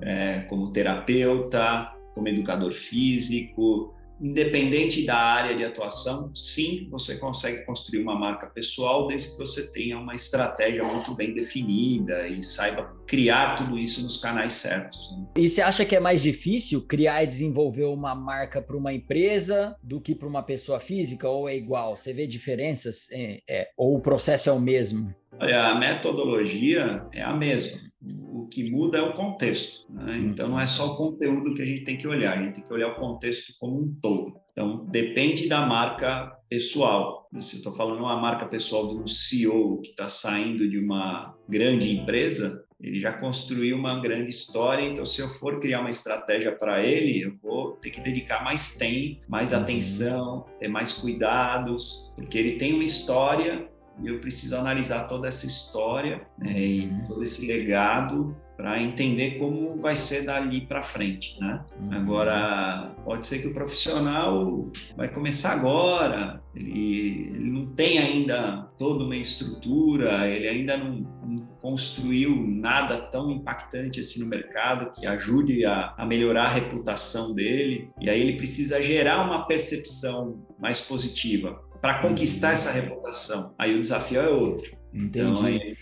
é, 0.00 0.40
como 0.48 0.72
terapeuta, 0.72 1.92
como 2.14 2.28
educador 2.28 2.72
físico, 2.72 3.94
independente 4.20 5.04
da 5.06 5.16
área 5.16 5.56
de 5.56 5.64
atuação, 5.64 6.34
sim, 6.34 6.88
você 6.90 7.16
consegue 7.16 7.64
construir 7.64 8.02
uma 8.02 8.18
marca 8.18 8.48
pessoal 8.48 9.06
desde 9.06 9.30
que 9.30 9.38
você 9.38 9.70
tenha 9.72 9.98
uma 9.98 10.14
estratégia 10.14 10.82
muito 10.82 11.14
bem 11.14 11.32
definida 11.32 12.26
e 12.26 12.42
saiba 12.42 12.96
criar 13.06 13.54
tudo 13.54 13.78
isso 13.78 14.02
nos 14.02 14.16
canais 14.16 14.54
certos. 14.54 14.98
Né? 15.16 15.26
E 15.36 15.48
você 15.48 15.62
acha 15.62 15.84
que 15.84 15.94
é 15.94 16.00
mais 16.00 16.22
difícil 16.22 16.82
criar 16.82 17.22
e 17.22 17.26
desenvolver 17.26 17.84
uma 17.84 18.14
marca 18.14 18.60
para 18.60 18.76
uma 18.76 18.92
empresa 18.92 19.76
do 19.82 20.00
que 20.00 20.14
para 20.14 20.28
uma 20.28 20.42
pessoa 20.42 20.80
física 20.80 21.28
ou 21.28 21.48
é 21.48 21.54
igual? 21.54 21.96
Você 21.96 22.12
vê 22.12 22.26
diferenças 22.26 23.06
é, 23.12 23.40
é, 23.48 23.68
ou 23.76 23.96
o 23.96 24.00
processo 24.00 24.48
é 24.48 24.52
o 24.52 24.60
mesmo? 24.60 25.14
Olha, 25.40 25.68
a 25.68 25.78
metodologia 25.78 27.06
é 27.12 27.22
a 27.22 27.34
mesma 27.34 27.87
o 28.00 28.46
que 28.46 28.70
muda 28.70 28.98
é 28.98 29.02
o 29.02 29.14
contexto. 29.14 29.90
Né? 29.92 30.12
Uhum. 30.12 30.30
Então, 30.30 30.48
não 30.48 30.60
é 30.60 30.66
só 30.66 30.92
o 30.92 30.96
conteúdo 30.96 31.54
que 31.54 31.62
a 31.62 31.66
gente 31.66 31.84
tem 31.84 31.96
que 31.96 32.06
olhar, 32.06 32.38
a 32.38 32.42
gente 32.42 32.54
tem 32.54 32.64
que 32.64 32.72
olhar 32.72 32.88
o 32.88 32.96
contexto 32.96 33.52
como 33.58 33.80
um 33.80 33.94
todo. 34.00 34.34
Então, 34.52 34.84
depende 34.86 35.48
da 35.48 35.66
marca 35.66 36.36
pessoal. 36.48 37.28
Se 37.40 37.56
eu 37.56 37.58
estou 37.58 37.74
falando 37.74 38.00
uma 38.00 38.16
marca 38.16 38.46
pessoal 38.46 38.88
de 38.88 38.94
um 38.94 39.06
CEO 39.06 39.80
que 39.80 39.90
está 39.90 40.08
saindo 40.08 40.68
de 40.68 40.78
uma 40.78 41.34
grande 41.48 41.94
empresa, 41.94 42.64
ele 42.80 43.00
já 43.00 43.12
construiu 43.12 43.76
uma 43.76 44.00
grande 44.00 44.30
história, 44.30 44.84
então 44.84 45.04
se 45.04 45.20
eu 45.20 45.28
for 45.28 45.58
criar 45.58 45.80
uma 45.80 45.90
estratégia 45.90 46.52
para 46.52 46.80
ele, 46.80 47.22
eu 47.22 47.36
vou 47.42 47.72
ter 47.72 47.90
que 47.90 48.00
dedicar 48.00 48.44
mais 48.44 48.76
tempo, 48.76 49.20
mais 49.28 49.52
uhum. 49.52 49.58
atenção, 49.58 50.46
ter 50.60 50.68
mais 50.68 50.92
cuidados, 50.92 52.12
porque 52.14 52.38
ele 52.38 52.52
tem 52.52 52.74
uma 52.74 52.84
história 52.84 53.68
e 54.02 54.08
eu 54.08 54.20
preciso 54.20 54.56
analisar 54.56 55.08
toda 55.08 55.28
essa 55.28 55.46
história 55.46 56.26
né, 56.38 56.52
e 56.58 56.86
uhum. 56.86 57.04
todo 57.06 57.22
esse 57.22 57.46
legado 57.46 58.36
para 58.58 58.82
entender 58.82 59.38
como 59.38 59.80
vai 59.80 59.94
ser 59.94 60.24
dali 60.24 60.62
para 60.62 60.82
frente, 60.82 61.38
né? 61.40 61.64
Uhum. 61.80 61.92
Agora, 61.92 62.92
pode 63.04 63.24
ser 63.24 63.38
que 63.38 63.46
o 63.46 63.54
profissional 63.54 64.68
vai 64.96 65.08
começar 65.08 65.52
agora, 65.52 66.42
ele, 66.52 67.30
ele 67.36 67.50
não 67.50 67.66
tem 67.66 68.00
ainda 68.00 68.68
toda 68.76 69.04
uma 69.04 69.14
estrutura, 69.14 70.26
ele 70.26 70.48
ainda 70.48 70.76
não, 70.76 71.06
não, 71.24 71.46
construiu 71.62 72.34
nada 72.48 72.98
tão 72.98 73.30
impactante 73.30 74.00
assim 74.00 74.24
no 74.24 74.26
mercado 74.28 74.90
que 74.90 75.06
ajude 75.06 75.64
a, 75.64 75.94
a 75.96 76.04
melhorar 76.04 76.46
a 76.46 76.48
reputação 76.48 77.32
dele, 77.32 77.90
e 78.00 78.10
aí 78.10 78.20
ele 78.20 78.36
precisa 78.36 78.82
gerar 78.82 79.24
uma 79.24 79.46
percepção 79.46 80.44
mais 80.58 80.80
positiva 80.80 81.62
para 81.80 82.00
conquistar 82.00 82.52
essa 82.52 82.70
reputação. 82.70 83.54
Aí 83.58 83.74
o 83.74 83.82
desafio 83.82 84.20
é 84.20 84.28
outro. 84.28 84.76
Entendi. 84.92 85.30
Então, 85.30 85.46
aí, 85.46 85.76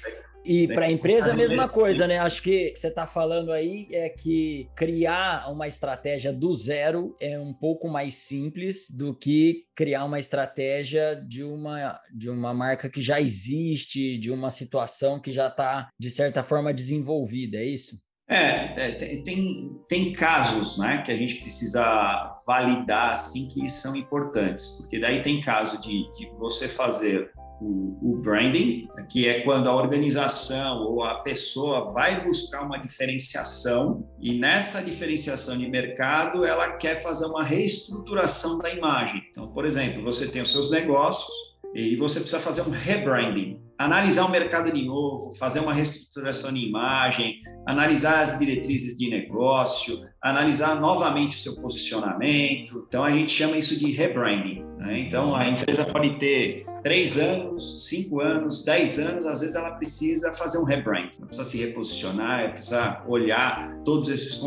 e 0.47 0.69
para 0.69 0.87
a 0.87 0.91
empresa 0.91 1.33
a 1.33 1.35
mesma 1.35 1.69
coisa, 1.69 2.07
né? 2.07 2.19
Acho 2.19 2.41
que 2.41 2.73
você 2.75 2.87
está 2.87 3.05
falando 3.05 3.51
aí 3.51 3.89
é 3.91 4.09
que 4.09 4.69
criar 4.77 5.51
uma 5.51 5.67
estratégia 5.67 6.33
do 6.33 6.55
zero 6.55 7.17
é 7.21 7.37
um 7.37 7.53
pouco 7.53 7.89
mais 7.89 8.15
simples 8.15 8.89
do 8.89 9.13
que 9.13 9.65
criar 9.75 10.05
uma 10.05 10.21
estratégia 10.21 11.17
de 11.17 11.43
uma, 11.43 12.01
de 12.15 12.31
uma 12.31 12.55
marca 12.55 12.89
que 12.89 13.03
já 13.03 13.21
existe, 13.21 14.17
de 14.17 14.31
uma 14.31 14.53
situação 14.53 15.21
que 15.21 15.33
já 15.33 15.49
está, 15.49 15.89
de 15.99 16.11
certa 16.11 16.45
forma, 16.45 16.73
desenvolvida, 16.73 17.57
é 17.57 17.65
isso? 17.65 18.01
É, 18.29 18.89
é, 18.89 18.91
tem, 19.23 19.71
tem 19.89 20.13
casos 20.13 20.77
né, 20.77 21.03
que 21.03 21.13
a 21.13 21.17
gente 21.17 21.37
precisa 21.37 22.37
validar 22.45 23.13
assim 23.13 23.49
que 23.49 23.69
são 23.71 23.95
importantes, 23.95 24.67
porque 24.79 24.99
daí 24.99 25.23
tem 25.23 25.41
caso 25.41 25.81
de, 25.81 26.13
de 26.15 26.29
você 26.37 26.67
fazer 26.69 27.31
o, 27.61 27.99
o, 28.03 28.17
branding, 28.19 28.89
que 29.09 29.29
é 29.29 29.41
quando 29.41 29.69
a 29.69 29.75
organização 29.75 30.83
ou 30.83 31.03
a 31.03 31.21
pessoa 31.21 31.93
vai 31.93 32.25
buscar 32.25 32.63
uma 32.63 32.79
diferenciação 32.79 34.07
e 34.21 34.39
nessa 34.39 34.83
diferenciação 34.83 35.57
de 35.57 35.67
mercado 35.69 36.45
ela 36.45 36.73
quer 36.73 37.01
fazer 37.03 37.27
uma 37.27 37.43
reestruturação 37.43 38.59
da 38.59 38.71
imagem. 38.71 39.23
Então, 39.31 39.49
por 39.53 39.65
exemplo, 39.65 40.03
você 40.03 40.29
tem 40.29 40.43
os 40.43 40.51
seus 40.51 40.71
negócios 40.71 41.46
e 41.77 41.97
você 41.97 42.21
precisa 42.21 42.41
fazer 42.41 42.63
um 42.63 42.71
rebranding 42.71 43.61
analisar 43.79 44.25
o 44.25 44.31
mercado 44.31 44.73
de 44.73 44.85
novo, 44.85 45.35
fazer 45.35 45.61
uma 45.61 45.73
reestruturação 45.73 46.53
de 46.53 46.61
imagem, 46.67 47.41
analisar 47.67 48.23
as 48.23 48.39
diretrizes 48.39 48.97
de 48.97 49.11
negócio, 49.11 50.07
analisar 50.23 50.81
novamente 50.81 51.37
o 51.37 51.41
seu 51.41 51.55
posicionamento. 51.57 52.87
Então, 52.89 53.05
a 53.05 53.13
gente 53.13 53.33
chama 53.33 53.57
isso 53.59 53.79
de 53.79 53.93
rebranding. 53.93 54.65
Né? 54.79 55.01
Então, 55.01 55.35
a 55.35 55.47
empresa 55.47 55.85
pode 55.85 56.19
ter 56.19 56.65
três 56.83 57.19
anos, 57.19 57.89
cinco 57.89 58.21
anos, 58.21 58.65
dez 58.65 58.99
anos, 58.99 59.27
às 59.27 59.41
vezes 59.41 59.57
ela 59.57 59.73
precisa 59.73 60.33
fazer 60.33 60.59
um 60.59 60.65
rebrand, 60.65 61.11
precisa 61.27 61.45
se 61.45 61.59
reposicionar, 61.59 62.53
precisa 62.53 63.03
olhar 63.09 63.77
todos 63.85 64.09
esses 64.09 64.41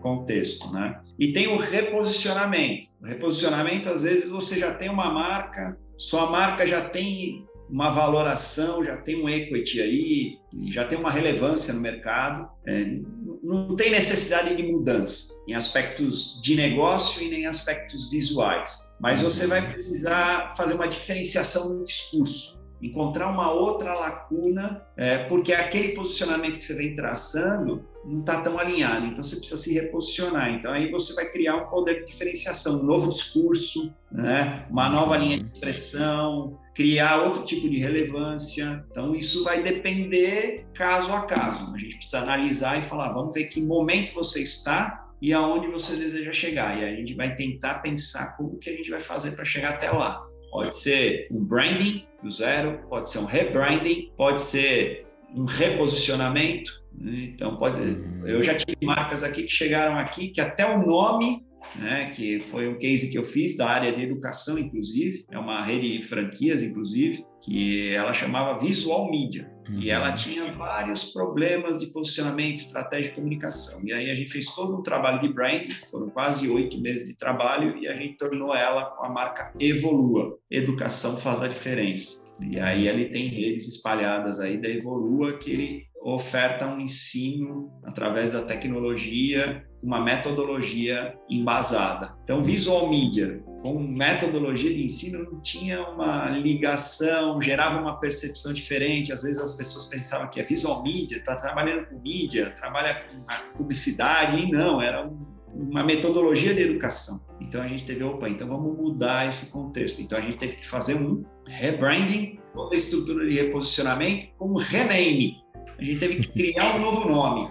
contextos, 0.00 0.72
né? 0.72 0.98
E 1.18 1.32
tem 1.32 1.46
o 1.46 1.58
reposicionamento. 1.58 2.86
O 3.00 3.06
reposicionamento, 3.06 3.90
às 3.90 4.02
vezes, 4.02 4.28
você 4.28 4.58
já 4.58 4.72
tem 4.74 4.88
uma 4.88 5.12
marca, 5.12 5.78
sua 5.96 6.30
marca 6.30 6.66
já 6.66 6.88
tem 6.88 7.46
uma 7.68 7.90
valoração, 7.90 8.84
já 8.84 8.96
tem 8.96 9.22
um 9.22 9.28
equity 9.28 9.80
aí, 9.80 10.38
já 10.70 10.84
tem 10.84 10.98
uma 10.98 11.10
relevância 11.10 11.72
no 11.72 11.80
mercado, 11.80 12.48
é, 12.66 12.98
não 13.42 13.74
tem 13.74 13.90
necessidade 13.90 14.54
de 14.54 14.62
mudança 14.62 15.32
em 15.48 15.54
aspectos 15.54 16.40
de 16.42 16.56
negócio 16.56 17.22
e 17.22 17.28
nem 17.28 17.42
em 17.42 17.46
aspectos 17.46 18.10
visuais, 18.10 18.94
mas 19.00 19.22
você 19.22 19.46
vai 19.46 19.66
precisar 19.66 20.54
fazer 20.56 20.74
uma 20.74 20.86
diferenciação 20.86 21.74
no 21.74 21.84
discurso, 21.84 22.62
encontrar 22.82 23.28
uma 23.28 23.50
outra 23.50 23.94
lacuna, 23.94 24.82
é, 24.96 25.18
porque 25.24 25.52
aquele 25.52 25.88
posicionamento 25.94 26.58
que 26.58 26.64
você 26.64 26.74
vem 26.74 26.94
traçando 26.94 27.84
não 28.04 28.20
está 28.20 28.40
tão 28.40 28.58
alinhado, 28.58 29.06
então 29.06 29.22
você 29.22 29.36
precisa 29.36 29.56
se 29.56 29.74
reposicionar. 29.74 30.50
Então 30.50 30.72
aí 30.72 30.90
você 30.90 31.14
vai 31.14 31.30
criar 31.30 31.56
um 31.56 31.66
poder 31.68 32.00
de 32.00 32.06
diferenciação, 32.06 32.80
um 32.80 32.84
novo 32.84 33.08
discurso, 33.08 33.92
né? 34.10 34.66
uma 34.70 34.88
nova 34.88 35.16
linha 35.16 35.38
de 35.38 35.50
expressão, 35.52 36.58
criar 36.74 37.22
outro 37.22 37.44
tipo 37.44 37.68
de 37.68 37.78
relevância. 37.78 38.84
Então, 38.90 39.14
isso 39.14 39.44
vai 39.44 39.62
depender 39.62 40.66
caso 40.74 41.12
a 41.12 41.22
caso. 41.22 41.72
A 41.72 41.78
gente 41.78 41.96
precisa 41.96 42.18
analisar 42.18 42.78
e 42.78 42.82
falar, 42.82 43.12
vamos 43.12 43.32
ver 43.32 43.44
que 43.44 43.60
momento 43.60 44.12
você 44.12 44.42
está 44.42 45.08
e 45.22 45.32
aonde 45.32 45.68
você 45.68 45.96
deseja 45.96 46.32
chegar. 46.32 46.78
E 46.78 46.84
a 46.84 46.94
gente 46.94 47.14
vai 47.14 47.34
tentar 47.34 47.76
pensar 47.76 48.36
como 48.36 48.58
que 48.58 48.68
a 48.68 48.76
gente 48.76 48.90
vai 48.90 49.00
fazer 49.00 49.32
para 49.32 49.44
chegar 49.44 49.70
até 49.70 49.90
lá. 49.90 50.22
Pode 50.50 50.76
ser 50.76 51.28
um 51.30 51.44
branding 51.44 52.06
do 52.22 52.30
zero, 52.30 52.80
pode 52.88 53.10
ser 53.10 53.18
um 53.18 53.24
rebranding, 53.24 54.12
pode 54.16 54.40
ser 54.40 55.06
um 55.34 55.44
reposicionamento. 55.44 56.70
Né? 56.92 57.30
Então, 57.32 57.56
pode. 57.56 57.80
Uhum. 57.80 58.26
Eu 58.26 58.40
já 58.40 58.54
tive 58.54 58.76
marcas 58.84 59.22
aqui 59.22 59.42
que 59.42 59.52
chegaram 59.52 59.98
aqui 59.98 60.28
que 60.28 60.40
até 60.40 60.64
o 60.64 60.86
nome 60.86 61.44
né, 61.76 62.10
que 62.10 62.40
foi 62.40 62.68
um 62.68 62.78
case 62.78 63.10
que 63.10 63.18
eu 63.18 63.24
fiz 63.24 63.56
da 63.56 63.68
área 63.68 63.92
de 63.94 64.02
educação, 64.02 64.58
inclusive, 64.58 65.24
é 65.30 65.38
uma 65.38 65.62
rede 65.62 65.98
de 65.98 66.04
franquias, 66.04 66.62
inclusive, 66.62 67.24
que 67.42 67.92
ela 67.92 68.12
chamava 68.12 68.58
Visual 68.58 69.10
Media. 69.10 69.50
Uhum. 69.68 69.80
E 69.80 69.90
ela 69.90 70.12
tinha 70.12 70.52
vários 70.52 71.04
problemas 71.04 71.78
de 71.78 71.86
posicionamento, 71.86 72.58
estratégia 72.58 73.10
de 73.10 73.14
comunicação. 73.14 73.80
E 73.84 73.92
aí 73.92 74.10
a 74.10 74.14
gente 74.14 74.30
fez 74.30 74.46
todo 74.46 74.76
um 74.76 74.82
trabalho 74.82 75.20
de 75.20 75.32
branding, 75.32 75.70
foram 75.90 76.10
quase 76.10 76.48
oito 76.48 76.80
meses 76.80 77.06
de 77.06 77.16
trabalho, 77.16 77.76
e 77.78 77.88
a 77.88 77.94
gente 77.94 78.16
tornou 78.16 78.54
ela 78.54 78.84
com 78.84 79.04
a 79.04 79.08
marca 79.08 79.52
Evolua. 79.58 80.38
Educação 80.50 81.16
faz 81.16 81.42
a 81.42 81.48
diferença. 81.48 82.23
E 82.40 82.58
aí 82.58 82.88
ele 82.88 83.06
tem 83.06 83.26
redes 83.26 83.68
espalhadas 83.68 84.40
aí 84.40 84.56
da 84.60 84.68
Evolua 84.68 85.38
que 85.38 85.50
ele 85.50 85.86
oferta 86.02 86.66
um 86.66 86.80
ensino 86.80 87.72
através 87.84 88.32
da 88.32 88.42
tecnologia 88.42 89.64
uma 89.84 90.00
metodologia 90.00 91.14
embasada. 91.28 92.16
Então, 92.24 92.42
visual 92.42 92.88
media, 92.88 93.42
com 93.62 93.78
metodologia 93.78 94.72
de 94.72 94.82
ensino, 94.82 95.30
não 95.30 95.42
tinha 95.42 95.86
uma 95.86 96.30
ligação, 96.30 97.40
gerava 97.40 97.78
uma 97.78 98.00
percepção 98.00 98.54
diferente. 98.54 99.12
Às 99.12 99.22
vezes 99.22 99.38
as 99.38 99.52
pessoas 99.52 99.84
pensavam 99.84 100.30
que 100.30 100.40
é 100.40 100.42
visual 100.42 100.82
media, 100.82 101.18
está 101.18 101.36
trabalhando 101.36 101.86
com 101.86 102.00
mídia, 102.00 102.54
trabalha 102.56 103.04
com 103.04 103.58
publicidade, 103.58 104.38
e 104.38 104.50
não, 104.50 104.80
era 104.80 105.06
um, 105.06 105.26
uma 105.52 105.84
metodologia 105.84 106.54
de 106.54 106.62
educação. 106.62 107.20
Então 107.40 107.62
a 107.62 107.68
gente 107.68 107.84
teve, 107.84 108.02
opa, 108.02 108.28
então 108.28 108.48
vamos 108.48 108.76
mudar 108.76 109.28
esse 109.28 109.50
contexto. 109.50 110.00
Então 110.00 110.18
a 110.18 110.20
gente 110.20 110.38
teve 110.38 110.56
que 110.56 110.66
fazer 110.66 110.94
um 110.94 111.24
rebranding, 111.46 112.38
toda 112.54 112.74
a 112.74 112.78
estrutura 112.78 113.28
de 113.28 113.36
reposicionamento, 113.36 114.28
um 114.40 114.54
rename. 114.54 115.36
A 115.78 115.82
gente 115.82 115.98
teve 115.98 116.16
que 116.16 116.28
criar 116.28 116.76
um 116.76 116.78
novo 116.80 117.08
nome. 117.08 117.48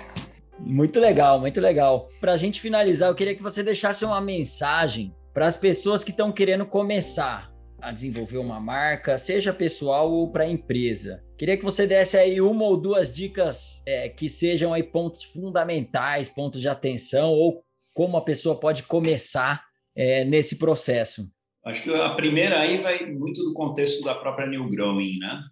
Muito 0.59 0.99
legal, 0.99 1.39
muito 1.39 1.59
legal. 1.59 2.07
Para 2.21 2.33
a 2.33 2.37
gente 2.37 2.61
finalizar, 2.61 3.09
eu 3.09 3.15
queria 3.15 3.35
que 3.35 3.43
você 3.43 3.61
deixasse 3.63 4.05
uma 4.05 4.21
mensagem 4.21 5.13
para 5.33 5.47
as 5.47 5.57
pessoas 5.57 6.03
que 6.03 6.11
estão 6.11 6.31
querendo 6.31 6.65
começar 6.65 7.51
a 7.81 7.91
desenvolver 7.91 8.37
uma 8.37 8.61
marca, 8.61 9.17
seja 9.17 9.51
pessoal 9.51 10.09
ou 10.09 10.31
para 10.31 10.47
empresa. 10.47 11.21
Queria 11.37 11.57
que 11.57 11.65
você 11.65 11.85
desse 11.85 12.15
aí 12.15 12.39
uma 12.39 12.63
ou 12.63 12.77
duas 12.77 13.11
dicas 13.11 13.83
é, 13.85 14.07
que 14.07 14.29
sejam 14.29 14.73
aí 14.73 14.83
pontos 14.83 15.23
fundamentais, 15.23 16.29
pontos 16.29 16.61
de 16.61 16.69
atenção 16.69 17.31
ou 17.31 17.61
como 17.93 18.15
a 18.15 18.21
pessoa 18.21 18.57
pode 18.57 18.83
começar 18.83 19.61
é, 19.95 20.25
nesse 20.25 20.57
processo. 20.57 21.29
Acho 21.65 21.83
que 21.83 21.93
a 21.93 22.09
primeira 22.09 22.59
aí 22.59 22.81
vai 22.81 23.05
muito 23.05 23.41
do 23.43 23.53
contexto 23.53 24.03
da 24.03 24.15
própria 24.15 24.47
New 24.47 24.67
Growing, 24.69 25.17
né? 25.19 25.43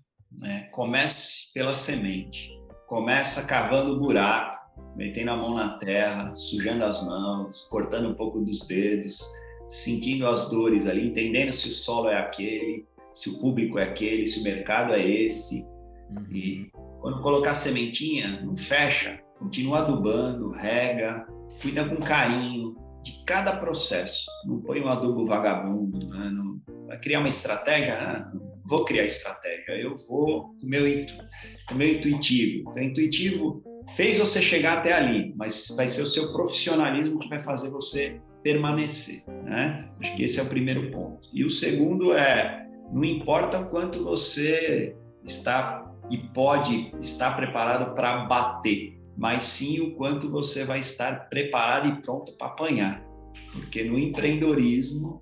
É, 0.44 0.60
comece 0.72 1.52
pela 1.54 1.74
semente. 1.74 2.50
Começa 2.88 3.46
cavando 3.46 4.00
buraco, 4.00 4.60
metendo 4.96 5.32
a 5.32 5.38
mão 5.38 5.56
na 5.56 5.78
terra, 5.78 6.36
sujando 6.36 6.84
as 6.84 7.02
mãos, 7.06 7.62
cortando 7.70 8.10
um 8.10 8.14
pouco 8.14 8.42
dos 8.42 8.66
dedos, 8.68 9.20
sentindo 9.70 10.28
as 10.28 10.50
dores 10.50 10.86
ali, 10.86 11.08
entendendo 11.08 11.54
se 11.54 11.70
o 11.70 11.72
solo 11.72 12.10
é 12.10 12.18
aquele, 12.18 12.86
se 13.14 13.30
o 13.30 13.39
público 13.39 13.80
é 13.80 13.84
aquele, 13.84 14.28
se 14.28 14.42
o 14.42 14.44
mercado 14.44 14.94
é 14.94 15.06
esse. 15.06 15.66
Uhum. 16.10 16.36
E 16.36 16.72
quando 17.00 17.22
colocar 17.22 17.54
sementinha, 17.54 18.42
não 18.42 18.58
fecha, 18.58 19.22
continua 19.39 19.80
adubando, 19.80 20.52
rega, 20.52 21.26
cuida 21.62 21.88
com 21.88 22.04
carinho 22.04 22.76
de 23.04 23.24
cada 23.26 23.56
processo. 23.56 24.26
Não 24.45 24.62
põe 24.62 24.82
um 24.82 24.88
adubo 24.88 25.26
vagabundo, 25.26 26.08
né? 26.10 26.30
não, 26.32 26.60
vai 26.88 26.99
criar 26.99 27.20
uma 27.20 27.30
estratégia, 27.30 27.97
ah, 27.97 28.32
não 28.34 28.52
vou 28.66 28.86
criar 28.86 29.04
estratégia, 29.04 29.74
eu 29.74 29.95
vou 30.08 30.56
com 30.60 30.66
o 30.66 30.70
meu, 30.70 30.84
com 31.68 31.76
meu 31.76 31.89
intuitivo. 31.89 32.70
Então, 32.70 32.84
intuitivo 32.84 33.64
fez 33.95 34.20
você 34.20 34.41
chegar 34.41 34.78
até 34.78 34.93
ali, 34.93 35.34
mas 35.36 35.74
vai 35.76 35.88
ser 35.88 36.04
o 36.04 36.08
seu 36.08 36.32
profissionalismo 36.32 37.20
que 37.20 37.28
vai 37.28 37.39
fazer 37.39 37.70
você 37.70 38.22
permanecer, 38.43 39.24
né? 39.43 39.89
Acho 39.99 40.16
que 40.16 40.24
esse 40.24 40.39
é 40.39 40.43
o 40.43 40.49
primeiro 40.49 40.89
ponto. 40.91 41.28
E 41.34 41.43
o 41.43 41.49
segundo 41.49 42.14
é, 42.14 42.66
não 42.91 43.04
importa 43.04 43.60
o 43.60 43.70
quanto 43.70 44.04
você 44.04 44.95
está 45.24 45.86
e 46.10 46.18
pode 46.18 46.93
estar 46.99 47.36
preparado 47.36 47.93
para 47.93 48.26
bater, 48.26 48.97
mas 49.18 49.43
sim 49.45 49.80
o 49.82 49.95
quanto 49.95 50.30
você 50.30 50.64
vai 50.64 50.80
estar 50.80 51.30
preparado 51.30 51.88
e 51.89 52.01
pronto 52.01 52.32
para 52.38 52.47
apanhar. 52.47 53.05
Porque 53.51 53.84
no 53.84 53.97
empreendedorismo, 53.99 55.22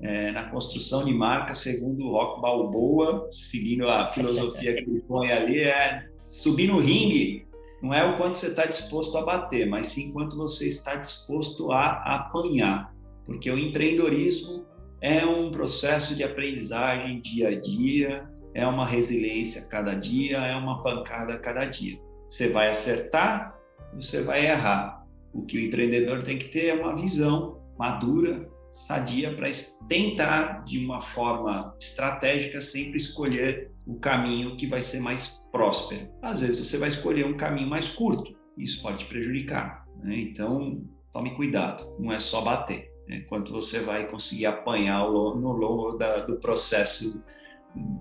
é, 0.00 0.30
na 0.32 0.44
construção 0.44 1.04
de 1.04 1.12
marca, 1.12 1.54
segundo 1.54 2.04
o 2.04 2.12
Rock 2.12 2.40
Balboa, 2.40 3.28
seguindo 3.30 3.88
a 3.88 4.10
filosofia 4.10 4.74
que 4.74 4.90
ele 4.90 5.00
põe 5.06 5.30
ali, 5.30 5.60
é 5.60 6.06
subir 6.24 6.68
no 6.68 6.78
ringue 6.78 7.46
não 7.82 7.92
é 7.92 8.04
o 8.04 8.16
quanto 8.16 8.36
você 8.36 8.48
está 8.48 8.64
disposto 8.64 9.16
a 9.18 9.24
bater, 9.24 9.66
mas 9.68 9.88
sim 9.88 10.12
quanto 10.12 10.36
você 10.36 10.66
está 10.66 10.96
disposto 10.96 11.70
a 11.72 12.16
apanhar. 12.16 12.92
Porque 13.24 13.50
o 13.50 13.58
empreendedorismo 13.58 14.64
é 15.00 15.24
um 15.24 15.50
processo 15.50 16.14
de 16.14 16.24
aprendizagem 16.24 17.20
dia 17.20 17.48
a 17.48 17.60
dia, 17.60 18.28
é 18.54 18.66
uma 18.66 18.86
resiliência 18.86 19.62
a 19.62 19.66
cada 19.66 19.94
dia, 19.94 20.38
é 20.38 20.56
uma 20.56 20.82
pancada 20.82 21.34
a 21.34 21.38
cada 21.38 21.64
dia. 21.64 21.98
Você 22.28 22.48
vai 22.48 22.68
acertar, 22.68 23.56
você 23.94 24.22
vai 24.22 24.46
errar. 24.46 25.04
O 25.32 25.44
que 25.44 25.58
o 25.58 25.60
empreendedor 25.60 26.22
tem 26.22 26.38
que 26.38 26.48
ter 26.48 26.68
é 26.68 26.74
uma 26.74 26.96
visão 26.96 27.60
madura, 27.78 28.48
sadia, 28.70 29.34
para 29.34 29.50
tentar, 29.88 30.64
de 30.64 30.78
uma 30.78 31.00
forma 31.00 31.74
estratégica, 31.80 32.60
sempre 32.60 32.96
escolher 32.96 33.70
o 33.86 33.98
caminho 33.98 34.56
que 34.56 34.66
vai 34.66 34.80
ser 34.80 35.00
mais 35.00 35.46
próspero. 35.52 36.08
Às 36.20 36.40
vezes 36.40 36.66
você 36.66 36.78
vai 36.78 36.88
escolher 36.88 37.26
um 37.26 37.36
caminho 37.36 37.68
mais 37.68 37.88
curto, 37.88 38.34
isso 38.56 38.82
pode 38.82 38.98
te 38.98 39.06
prejudicar. 39.06 39.86
Né? 40.02 40.18
Então, 40.18 40.82
tome 41.12 41.34
cuidado, 41.34 41.96
não 41.98 42.12
é 42.12 42.18
só 42.18 42.42
bater. 42.42 42.90
Né? 43.08 43.20
Quanto 43.28 43.52
você 43.52 43.80
vai 43.80 44.08
conseguir 44.08 44.46
apanhar 44.46 45.08
no 45.08 45.52
longo 45.52 45.92
da, 45.92 46.18
do 46.18 46.36
processo 46.36 47.22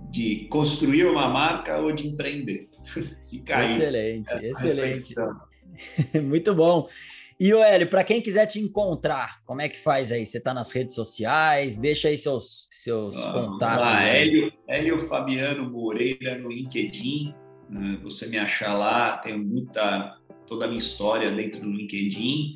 de 0.09 0.47
construir 0.49 1.05
uma 1.05 1.27
marca 1.27 1.77
ou 1.79 1.91
de 1.91 2.07
empreender. 2.07 2.69
excelente, 3.31 4.33
é, 4.33 4.47
excelente. 4.47 5.15
Muito 6.21 6.55
bom. 6.55 6.87
E 7.37 7.53
o 7.53 7.61
Hélio, 7.61 7.89
para 7.89 8.03
quem 8.03 8.21
quiser 8.21 8.45
te 8.45 8.61
encontrar, 8.61 9.41
como 9.45 9.59
é 9.59 9.67
que 9.67 9.77
faz 9.77 10.09
aí? 10.09 10.25
Você 10.25 10.37
está 10.37 10.53
nas 10.53 10.71
redes 10.71 10.95
sociais? 10.95 11.75
Deixa 11.75 12.07
aí 12.07 12.17
seus, 12.17 12.69
seus 12.71 13.17
ah, 13.17 13.33
contatos. 13.33 13.81
Lá, 13.81 14.03
Hélio, 14.03 14.53
Hélio 14.67 14.97
Fabiano 14.97 15.69
Moreira 15.69 16.37
no 16.37 16.49
LinkedIn. 16.49 17.35
Né? 17.69 17.99
Você 18.03 18.27
me 18.27 18.37
achar 18.37 18.73
lá, 18.73 19.17
tem 19.17 19.37
muita 19.37 20.17
toda 20.47 20.65
a 20.65 20.67
minha 20.67 20.79
história 20.79 21.29
dentro 21.29 21.61
do 21.61 21.71
LinkedIn. 21.71 22.55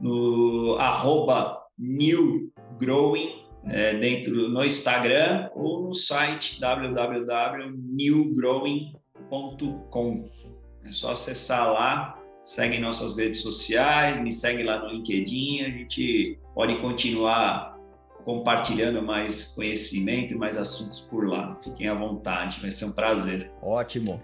No 0.00 0.76
arroba 0.78 1.58
New 1.78 2.50
Growing, 2.80 3.44
é, 3.66 3.94
dentro 3.94 4.48
no 4.48 4.64
Instagram 4.64 5.50
ou 5.54 5.82
no 5.82 5.94
site 5.94 6.58
www.newgrowing.com. 6.60 9.03
É 10.84 10.92
só 10.92 11.12
acessar 11.12 11.72
lá 11.72 12.20
segue 12.44 12.78
nossas 12.78 13.16
redes 13.16 13.40
sociais, 13.40 14.20
me 14.20 14.30
segue 14.30 14.62
lá 14.62 14.78
no 14.78 14.90
LinkedIn, 14.90 15.62
a 15.62 15.70
gente 15.70 16.38
pode 16.54 16.78
continuar 16.80 17.73
compartilhando 18.24 19.02
mais 19.02 19.52
conhecimento 19.54 20.34
e 20.34 20.36
mais 20.36 20.56
assuntos 20.56 21.00
por 21.00 21.28
lá. 21.28 21.58
Fiquem 21.62 21.88
à 21.88 21.94
vontade, 21.94 22.60
vai 22.60 22.70
ser 22.70 22.86
um 22.86 22.92
prazer. 22.92 23.50
Ótimo. 23.62 24.20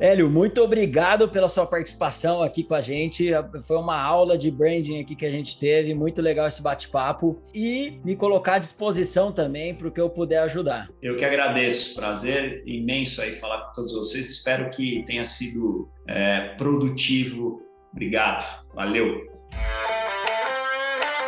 Hélio, 0.00 0.28
muito 0.28 0.60
obrigado 0.60 1.28
pela 1.28 1.48
sua 1.48 1.64
participação 1.64 2.42
aqui 2.42 2.64
com 2.64 2.74
a 2.74 2.80
gente. 2.80 3.30
Foi 3.66 3.76
uma 3.76 4.00
aula 4.00 4.36
de 4.36 4.50
branding 4.50 5.00
aqui 5.00 5.14
que 5.14 5.24
a 5.24 5.30
gente 5.30 5.56
teve, 5.56 5.94
muito 5.94 6.20
legal 6.20 6.48
esse 6.48 6.60
bate-papo 6.60 7.40
e 7.54 8.00
me 8.04 8.16
colocar 8.16 8.54
à 8.54 8.58
disposição 8.58 9.30
também 9.30 9.72
para 9.72 9.86
o 9.86 9.92
que 9.92 10.00
eu 10.00 10.10
puder 10.10 10.42
ajudar. 10.42 10.88
Eu 11.00 11.16
que 11.16 11.24
agradeço, 11.24 11.94
prazer 11.94 12.64
imenso 12.66 13.22
aí 13.22 13.34
falar 13.34 13.66
com 13.66 13.72
todos 13.72 13.92
vocês. 13.92 14.28
Espero 14.28 14.68
que 14.70 15.04
tenha 15.04 15.24
sido 15.24 15.88
é, 16.08 16.54
produtivo. 16.56 17.62
Obrigado, 17.92 18.44
valeu. 18.74 19.22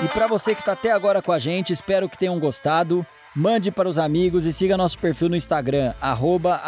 E 0.04 0.08
para 0.08 0.26
você 0.26 0.54
que 0.54 0.60
está 0.60 0.72
até 0.72 0.92
agora 0.92 1.22
com 1.22 1.32
a 1.32 1.38
gente, 1.38 1.72
espero 1.72 2.08
que 2.08 2.18
tenham 2.18 2.38
gostado. 2.38 3.04
Mande 3.34 3.70
para 3.70 3.88
os 3.88 3.96
amigos 3.98 4.44
e 4.44 4.52
siga 4.52 4.76
nosso 4.76 4.98
perfil 4.98 5.28
no 5.28 5.36
Instagram, 5.36 5.94
arroba 6.00 6.60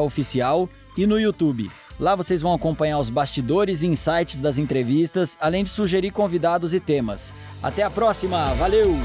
Oficial 0.00 0.68
e 0.96 1.06
no 1.06 1.18
YouTube. 1.18 1.70
Lá 1.98 2.14
vocês 2.14 2.40
vão 2.40 2.54
acompanhar 2.54 2.98
os 2.98 3.10
bastidores 3.10 3.82
e 3.82 3.88
insights 3.88 4.38
das 4.40 4.58
entrevistas, 4.58 5.36
além 5.40 5.64
de 5.64 5.70
sugerir 5.70 6.12
convidados 6.12 6.74
e 6.74 6.80
temas. 6.80 7.34
Até 7.62 7.82
a 7.82 7.90
próxima, 7.90 8.54
valeu! 8.54 8.96